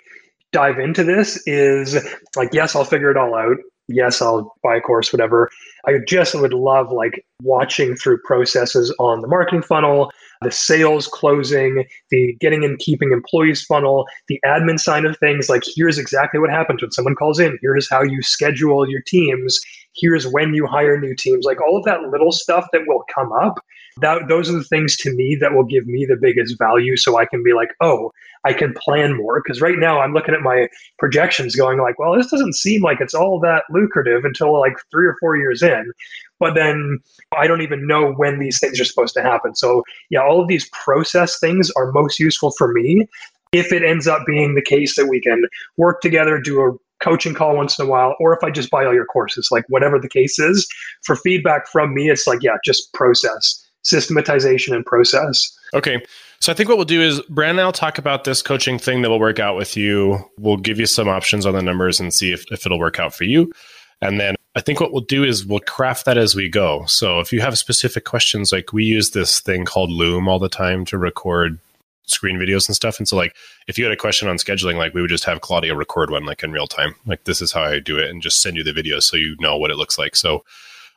dive 0.52 0.78
into 0.78 1.04
this 1.04 1.42
is 1.46 2.02
like, 2.36 2.50
yes, 2.52 2.74
I'll 2.74 2.84
figure 2.84 3.10
it 3.10 3.16
all 3.16 3.34
out. 3.34 3.58
Yes, 3.88 4.22
I'll 4.22 4.54
buy 4.62 4.76
a 4.76 4.80
course, 4.80 5.12
whatever. 5.12 5.50
I 5.86 5.94
just 6.06 6.34
would 6.34 6.54
love 6.54 6.92
like 6.92 7.24
watching 7.42 7.96
through 7.96 8.22
processes 8.24 8.94
on 8.98 9.20
the 9.20 9.28
marketing 9.28 9.62
funnel, 9.62 10.12
the 10.40 10.52
sales 10.52 11.08
closing, 11.08 11.84
the 12.10 12.36
getting 12.40 12.64
and 12.64 12.78
keeping 12.78 13.10
employees 13.10 13.64
funnel, 13.64 14.06
the 14.28 14.40
admin 14.46 14.78
side 14.78 15.04
of 15.04 15.18
things. 15.18 15.48
Like, 15.48 15.64
here's 15.74 15.98
exactly 15.98 16.38
what 16.38 16.50
happens 16.50 16.80
when 16.80 16.92
someone 16.92 17.16
calls 17.16 17.40
in. 17.40 17.58
Here's 17.60 17.90
how 17.90 18.02
you 18.02 18.22
schedule 18.22 18.88
your 18.88 19.02
teams. 19.02 19.60
Here's 19.94 20.26
when 20.28 20.54
you 20.54 20.66
hire 20.66 20.98
new 20.98 21.14
teams. 21.14 21.44
Like 21.44 21.60
all 21.60 21.76
of 21.76 21.84
that 21.84 22.02
little 22.02 22.32
stuff 22.32 22.66
that 22.72 22.82
will 22.86 23.04
come 23.14 23.32
up. 23.32 23.58
That 24.00 24.28
those 24.28 24.48
are 24.48 24.54
the 24.54 24.64
things 24.64 24.96
to 24.98 25.14
me 25.14 25.36
that 25.40 25.52
will 25.52 25.64
give 25.64 25.86
me 25.86 26.06
the 26.06 26.16
biggest 26.16 26.56
value. 26.58 26.96
So 26.96 27.18
I 27.18 27.26
can 27.26 27.42
be 27.42 27.52
like, 27.52 27.70
oh, 27.80 28.12
I 28.44 28.52
can 28.52 28.72
plan 28.74 29.16
more. 29.16 29.40
Because 29.42 29.60
right 29.60 29.78
now 29.78 30.00
I'm 30.00 30.14
looking 30.14 30.34
at 30.34 30.40
my 30.40 30.68
projections, 30.98 31.54
going 31.54 31.78
like, 31.78 31.98
well, 31.98 32.16
this 32.16 32.30
doesn't 32.30 32.54
seem 32.54 32.82
like 32.82 33.00
it's 33.00 33.14
all 33.14 33.38
that 33.40 33.64
lucrative 33.70 34.24
until 34.24 34.58
like 34.58 34.74
three 34.90 35.06
or 35.06 35.16
four 35.20 35.36
years 35.36 35.62
in 35.62 35.92
but 36.40 36.56
then 36.56 36.98
I 37.38 37.46
don't 37.46 37.60
even 37.60 37.86
know 37.86 38.14
when 38.14 38.40
these 38.40 38.58
things 38.58 38.80
are 38.80 38.84
supposed 38.84 39.14
to 39.14 39.22
happen. 39.22 39.54
So, 39.54 39.84
yeah, 40.10 40.22
all 40.22 40.42
of 40.42 40.48
these 40.48 40.68
process 40.70 41.38
things 41.38 41.70
are 41.76 41.92
most 41.92 42.18
useful 42.18 42.50
for 42.58 42.72
me 42.72 43.06
if 43.52 43.70
it 43.70 43.84
ends 43.84 44.08
up 44.08 44.22
being 44.26 44.54
the 44.54 44.62
case 44.62 44.96
that 44.96 45.06
we 45.06 45.20
can 45.20 45.44
work 45.76 46.00
together, 46.00 46.40
do 46.40 46.60
a 46.62 46.72
coaching 47.00 47.34
call 47.34 47.56
once 47.56 47.78
in 47.78 47.86
a 47.86 47.88
while, 47.88 48.16
or 48.18 48.34
if 48.34 48.42
I 48.42 48.50
just 48.50 48.70
buy 48.70 48.84
all 48.84 48.94
your 48.94 49.04
courses, 49.04 49.48
like 49.50 49.64
whatever 49.68 49.98
the 49.98 50.08
case 50.08 50.38
is. 50.38 50.66
For 51.04 51.16
feedback 51.16 51.68
from 51.68 51.94
me, 51.94 52.10
it's 52.10 52.26
like, 52.26 52.42
yeah, 52.42 52.56
just 52.64 52.92
process, 52.94 53.61
systematization 53.82 54.74
and 54.74 54.84
process. 54.84 55.56
Okay. 55.74 56.04
So 56.40 56.50
I 56.50 56.56
think 56.56 56.68
what 56.68 56.76
we'll 56.76 56.84
do 56.84 57.00
is 57.00 57.20
Brandon 57.28 57.64
I'll 57.64 57.72
talk 57.72 57.98
about 57.98 58.24
this 58.24 58.42
coaching 58.42 58.78
thing 58.78 59.02
that 59.02 59.10
will 59.10 59.20
work 59.20 59.38
out 59.38 59.56
with 59.56 59.76
you. 59.76 60.18
We'll 60.38 60.56
give 60.56 60.80
you 60.80 60.86
some 60.86 61.08
options 61.08 61.46
on 61.46 61.54
the 61.54 61.62
numbers 61.62 62.00
and 62.00 62.12
see 62.12 62.32
if, 62.32 62.50
if 62.50 62.66
it'll 62.66 62.80
work 62.80 62.98
out 62.98 63.14
for 63.14 63.24
you. 63.24 63.52
And 64.00 64.18
then 64.18 64.34
I 64.56 64.60
think 64.60 64.80
what 64.80 64.92
we'll 64.92 65.02
do 65.02 65.22
is 65.22 65.46
we'll 65.46 65.60
craft 65.60 66.04
that 66.06 66.18
as 66.18 66.34
we 66.34 66.48
go. 66.48 66.84
So 66.86 67.20
if 67.20 67.32
you 67.32 67.40
have 67.40 67.56
specific 67.56 68.04
questions, 68.04 68.50
like 68.50 68.72
we 68.72 68.84
use 68.84 69.10
this 69.10 69.40
thing 69.40 69.64
called 69.64 69.90
Loom 69.90 70.28
all 70.28 70.40
the 70.40 70.48
time 70.48 70.84
to 70.86 70.98
record 70.98 71.58
screen 72.06 72.36
videos 72.36 72.68
and 72.68 72.74
stuff. 72.74 72.98
And 72.98 73.08
so 73.08 73.16
like 73.16 73.36
if 73.68 73.78
you 73.78 73.84
had 73.84 73.92
a 73.92 73.96
question 73.96 74.28
on 74.28 74.36
scheduling, 74.36 74.76
like 74.76 74.92
we 74.92 75.00
would 75.00 75.10
just 75.10 75.24
have 75.24 75.40
Claudia 75.40 75.74
record 75.74 76.10
one 76.10 76.26
like 76.26 76.42
in 76.42 76.50
real 76.50 76.66
time. 76.66 76.96
Like 77.06 77.24
this 77.24 77.40
is 77.40 77.52
how 77.52 77.62
I 77.62 77.78
do 77.78 77.98
it 77.98 78.10
and 78.10 78.20
just 78.20 78.42
send 78.42 78.56
you 78.56 78.64
the 78.64 78.72
video 78.72 78.98
so 78.98 79.16
you 79.16 79.36
know 79.38 79.56
what 79.56 79.70
it 79.70 79.76
looks 79.76 79.96
like. 79.96 80.16
So 80.16 80.44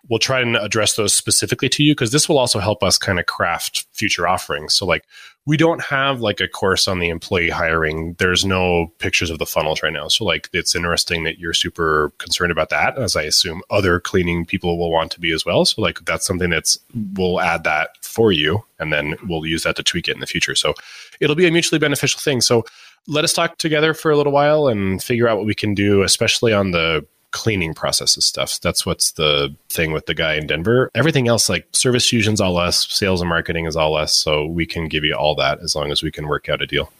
we'll 0.09 0.19
try 0.19 0.39
and 0.39 0.55
address 0.55 0.95
those 0.95 1.13
specifically 1.13 1.69
to 1.69 1.83
you 1.83 1.91
because 1.93 2.11
this 2.11 2.29
will 2.29 2.37
also 2.37 2.59
help 2.59 2.83
us 2.83 2.97
kind 2.97 3.19
of 3.19 3.25
craft 3.25 3.85
future 3.93 4.27
offerings. 4.27 4.73
So 4.73 4.85
like 4.85 5.05
we 5.45 5.57
don't 5.57 5.81
have 5.81 6.21
like 6.21 6.39
a 6.39 6.47
course 6.47 6.87
on 6.87 6.99
the 6.99 7.09
employee 7.09 7.49
hiring. 7.49 8.15
There's 8.17 8.45
no 8.45 8.91
pictures 8.97 9.29
of 9.29 9.39
the 9.39 9.45
funnels 9.45 9.83
right 9.83 9.93
now. 9.93 10.07
So 10.07 10.25
like 10.25 10.49
it's 10.53 10.75
interesting 10.75 11.23
that 11.23 11.39
you're 11.39 11.53
super 11.53 12.11
concerned 12.17 12.51
about 12.51 12.69
that, 12.69 12.97
as 12.97 13.15
I 13.15 13.23
assume 13.23 13.61
other 13.69 13.99
cleaning 13.99 14.45
people 14.45 14.77
will 14.77 14.91
want 14.91 15.11
to 15.13 15.19
be 15.19 15.31
as 15.31 15.45
well. 15.45 15.65
So 15.65 15.81
like 15.81 16.03
that's 16.05 16.25
something 16.25 16.49
that's 16.49 16.79
we'll 17.13 17.41
add 17.41 17.63
that 17.63 17.89
for 18.01 18.31
you 18.31 18.63
and 18.79 18.91
then 18.91 19.15
we'll 19.27 19.45
use 19.45 19.63
that 19.63 19.75
to 19.77 19.83
tweak 19.83 20.07
it 20.07 20.15
in 20.15 20.19
the 20.19 20.27
future. 20.27 20.55
So 20.55 20.73
it'll 21.19 21.35
be 21.35 21.47
a 21.47 21.51
mutually 21.51 21.79
beneficial 21.79 22.19
thing. 22.19 22.41
So 22.41 22.65
let 23.07 23.23
us 23.23 23.33
talk 23.33 23.57
together 23.57 23.93
for 23.93 24.09
a 24.09 24.17
little 24.17 24.33
while 24.33 24.67
and 24.67 25.01
figure 25.01 25.27
out 25.27 25.37
what 25.37 25.45
we 25.45 25.53
can 25.53 25.75
do, 25.75 26.01
especially 26.01 26.53
on 26.53 26.71
the 26.71 27.05
cleaning 27.35 27.73
processes 27.73 28.25
stuff. 28.25 28.61
That's 28.61 28.85
what's 28.85 29.11
the 29.11 29.53
thing 29.67 29.91
with 29.91 30.05
the 30.05 30.13
guy 30.13 30.35
in 30.35 30.47
Denver. 30.47 30.89
Everything 30.95 31.27
else, 31.27 31.49
like 31.49 31.67
Service 31.73 32.09
Fusion's 32.09 32.39
all 32.39 32.55
us, 32.55 32.87
sales 32.87 33.19
and 33.19 33.27
marketing 33.27 33.65
is 33.65 33.75
all 33.75 33.95
us. 33.95 34.15
So 34.15 34.45
we 34.45 34.65
can 34.65 34.87
give 34.87 35.03
you 35.03 35.13
all 35.13 35.35
that 35.35 35.59
as 35.59 35.75
long 35.75 35.91
as 35.91 36.01
we 36.01 36.11
can 36.11 36.27
work 36.27 36.47
out 36.47 36.61
a 36.61 36.65
deal. 36.65 36.93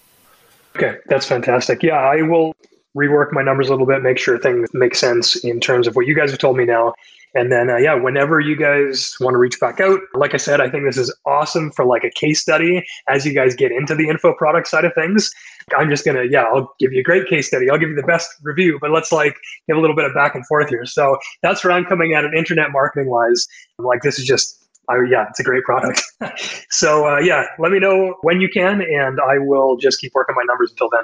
Okay, 0.76 0.98
that's 1.06 1.26
fantastic. 1.26 1.82
Yeah, 1.82 1.96
I 1.96 2.22
will 2.22 2.54
rework 2.98 3.32
my 3.32 3.44
numbers 3.44 3.70
a 3.70 3.72
little 3.72 3.88
bit, 3.88 4.04
make 4.04 4.18
sure 4.18 4.38
things 4.38 4.70
make 4.74 4.94
sense 4.94 5.38
in 5.38 5.62
terms 5.62 5.88
of 5.88 5.96
what 5.96 6.06
you 6.06 6.14
guys 6.14 6.32
have 6.32 6.40
told 6.40 6.58
me 6.58 6.66
now. 6.66 6.94
And 7.34 7.50
then, 7.50 7.70
uh, 7.70 7.78
yeah, 7.78 7.96
whenever 7.96 8.42
you 8.42 8.58
guys 8.58 9.16
want 9.22 9.36
to 9.36 9.38
reach 9.38 9.58
back 9.62 9.80
out, 9.80 10.00
like 10.14 10.34
I 10.34 10.38
said, 10.38 10.60
I 10.60 10.70
think 10.70 10.84
this 10.84 10.98
is 10.98 11.16
awesome 11.26 11.72
for 11.72 11.86
like 11.86 12.04
a 12.04 12.10
case 12.10 12.42
study 12.42 12.86
as 13.08 13.26
you 13.26 13.34
guys 13.34 13.56
get 13.56 13.72
into 13.72 13.96
the 13.96 14.10
info 14.10 14.34
product 14.34 14.68
side 14.68 14.84
of 14.84 14.94
things. 14.94 15.32
I'm 15.78 15.90
just 15.90 16.06
gonna, 16.06 16.24
yeah, 16.30 16.44
I'll 16.44 16.74
give 16.80 16.94
you 16.94 17.00
a 17.00 17.04
great 17.04 17.28
case 17.28 17.48
study. 17.48 17.70
I'll 17.70 17.80
give 17.80 17.90
you 17.90 17.96
the 17.96 18.04
best 18.04 18.30
review, 18.44 18.78
but 18.80 18.92
let's 18.92 19.12
like 19.12 19.36
give 19.68 19.78
a 19.78 19.80
little 19.80 19.96
bit 19.96 20.06
of 20.06 20.14
back 20.14 20.36
and 20.36 20.46
forth 20.46 20.70
here. 20.70 20.86
So 20.86 21.18
that's 21.42 21.64
where 21.64 21.74
I'm 21.74 21.86
coming 21.86 22.14
at 22.14 22.24
it, 22.24 22.34
internet 22.36 22.72
marketing 22.72 23.10
wise. 23.10 23.48
I'm 23.80 23.86
Like 23.86 24.02
this 24.04 24.20
is 24.20 24.26
just, 24.26 24.64
I, 24.90 24.98
yeah, 25.10 25.26
it's 25.30 25.40
a 25.40 25.44
great 25.44 25.64
product. 25.64 26.04
so 26.70 27.08
uh, 27.08 27.20
yeah, 27.20 27.46
let 27.58 27.72
me 27.72 27.80
know 27.80 28.16
when 28.22 28.42
you 28.42 28.50
can, 28.50 28.82
and 28.82 29.20
I 29.20 29.40
will 29.40 29.78
just 29.78 30.00
keep 30.00 30.14
working 30.14 30.36
my 30.36 30.44
numbers 30.44 30.70
until 30.70 30.90
then. 30.92 31.04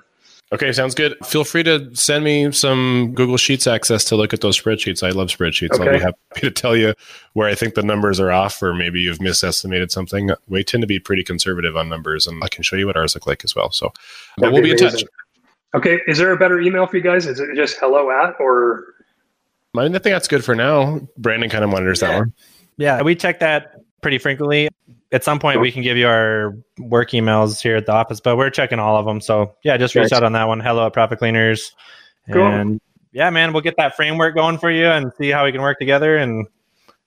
Okay, 0.54 0.74
sounds 0.74 0.96
good. 0.96 1.16
Feel 1.26 1.46
free 1.46 1.64
to 1.64 1.96
send 1.96 2.26
me 2.26 2.52
some 2.52 3.14
Google 3.16 3.38
Sheets 3.38 3.68
access 3.68 4.04
to 4.06 4.18
look 4.18 4.34
at 4.34 4.42
those 4.42 4.62
spreadsheets. 4.62 5.02
I 5.02 5.12
love 5.12 5.30
spreadsheets. 5.30 5.72
Okay. 5.72 5.86
I'll 5.86 5.94
be 5.94 6.00
happy 6.00 6.42
to 6.42 6.52
tell 6.52 6.76
you 6.76 6.94
where 7.34 7.48
I 7.48 7.56
think 7.56 7.76
the 7.76 7.84
numbers 7.84 8.20
are 8.20 8.32
off, 8.32 8.62
or 8.62 8.74
maybe 8.74 9.00
you've 9.00 9.22
misestimated 9.22 9.92
something. 9.92 10.32
We 10.50 10.66
tend 10.66 10.82
to 10.82 10.88
be 10.88 11.00
pretty 11.00 11.24
conservative 11.24 11.78
on 11.78 11.88
numbers, 11.88 12.28
and 12.28 12.44
I 12.44 12.50
can 12.50 12.64
show 12.64 12.76
you 12.76 12.86
what 12.86 12.98
ours 12.98 13.16
look 13.16 13.28
like 13.28 13.46
as 13.46 13.56
well. 13.56 13.72
So, 13.72 13.94
but 14.38 14.52
we'll 14.52 14.62
be 14.62 14.72
amazing. 14.72 14.88
in 14.88 14.94
touch. 14.94 15.04
Okay, 15.74 16.02
is 16.06 16.18
there 16.18 16.34
a 16.34 16.38
better 16.38 16.60
email 16.60 16.86
for 16.86 16.98
you 16.98 17.04
guys? 17.04 17.28
Is 17.28 17.40
it 17.40 17.56
just 17.56 17.78
hello 17.80 18.12
at 18.12 18.36
or? 18.38 18.84
I 19.78 19.88
think 19.88 20.04
that's 20.04 20.28
good 20.28 20.44
for 20.44 20.54
now. 20.54 21.00
Brandon 21.18 21.50
kind 21.50 21.64
of 21.64 21.70
monitors 21.70 22.02
yeah. 22.02 22.10
that 22.10 22.18
one. 22.18 22.34
Yeah, 22.76 23.02
we 23.04 23.16
check 23.16 23.40
that 23.40 23.76
pretty 24.02 24.18
frequently 24.18 24.68
at 25.12 25.24
some 25.24 25.40
point 25.40 25.60
we 25.60 25.72
can 25.72 25.82
give 25.82 25.98
you 25.98 26.08
our 26.08 26.56
work 26.80 27.12
emails 27.12 27.62
here 27.62 27.76
at 27.76 27.86
the 27.86 27.92
office, 27.92 28.20
but 28.20 28.38
we're 28.38 28.50
checking 28.50 28.80
all 28.80 28.98
of 28.98 29.06
them. 29.06 29.20
So 29.20 29.54
yeah, 29.64 29.78
just 29.78 29.96
reach 29.96 30.12
out 30.12 30.24
on 30.24 30.34
that 30.34 30.48
one. 30.48 30.60
Hello 30.60 30.86
at 30.86 30.94
Profit 30.94 31.20
Cleaners. 31.20 31.76
Cool. 32.32 32.46
And 32.46 32.82
yeah, 33.12 33.30
man, 33.30 33.52
we'll 33.52 33.62
get 33.62 33.76
that 33.78 33.96
framework 33.96 34.36
going 34.36 34.58
for 34.58 34.72
you 34.72 34.86
and 34.88 35.12
see 35.18 35.30
how 35.30 35.44
we 35.46 35.52
can 35.52 35.62
work 35.62 35.80
together 35.80 36.18
and 36.18 36.48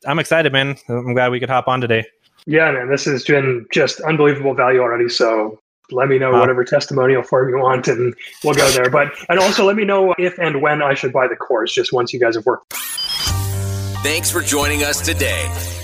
I'm 0.06 0.18
excited, 0.18 0.52
man. 0.52 0.76
I'm 0.88 1.14
glad 1.14 1.30
we 1.30 1.40
could 1.40 1.48
hop 1.48 1.66
on 1.66 1.80
today. 1.80 2.04
Yeah, 2.46 2.70
man, 2.72 2.90
this 2.90 3.06
has 3.06 3.24
been 3.24 3.64
just 3.72 4.00
unbelievable 4.02 4.52
value 4.52 4.80
already. 4.80 5.08
So 5.08 5.58
let 5.90 6.08
me 6.08 6.18
know 6.18 6.32
Wow. 6.32 6.40
whatever 6.40 6.62
testimonial 6.62 7.22
form 7.22 7.48
you 7.48 7.58
want 7.58 7.88
and 7.88 8.14
we'll 8.42 8.54
go 8.54 8.68
there. 8.72 8.90
But 8.90 9.12
and 9.30 9.38
also 9.38 9.64
let 9.64 9.76
me 9.76 9.84
know 9.84 10.14
if 10.18 10.38
and 10.38 10.60
when 10.60 10.82
I 10.82 10.92
should 10.92 11.12
buy 11.12 11.26
the 11.26 11.36
course 11.36 11.72
just 11.72 11.92
once 11.92 12.12
you 12.12 12.20
guys 12.20 12.34
have 12.34 12.44
worked. 12.44 12.74
Thanks 14.02 14.30
for 14.30 14.42
joining 14.42 14.84
us 14.84 15.00
today. 15.00 15.48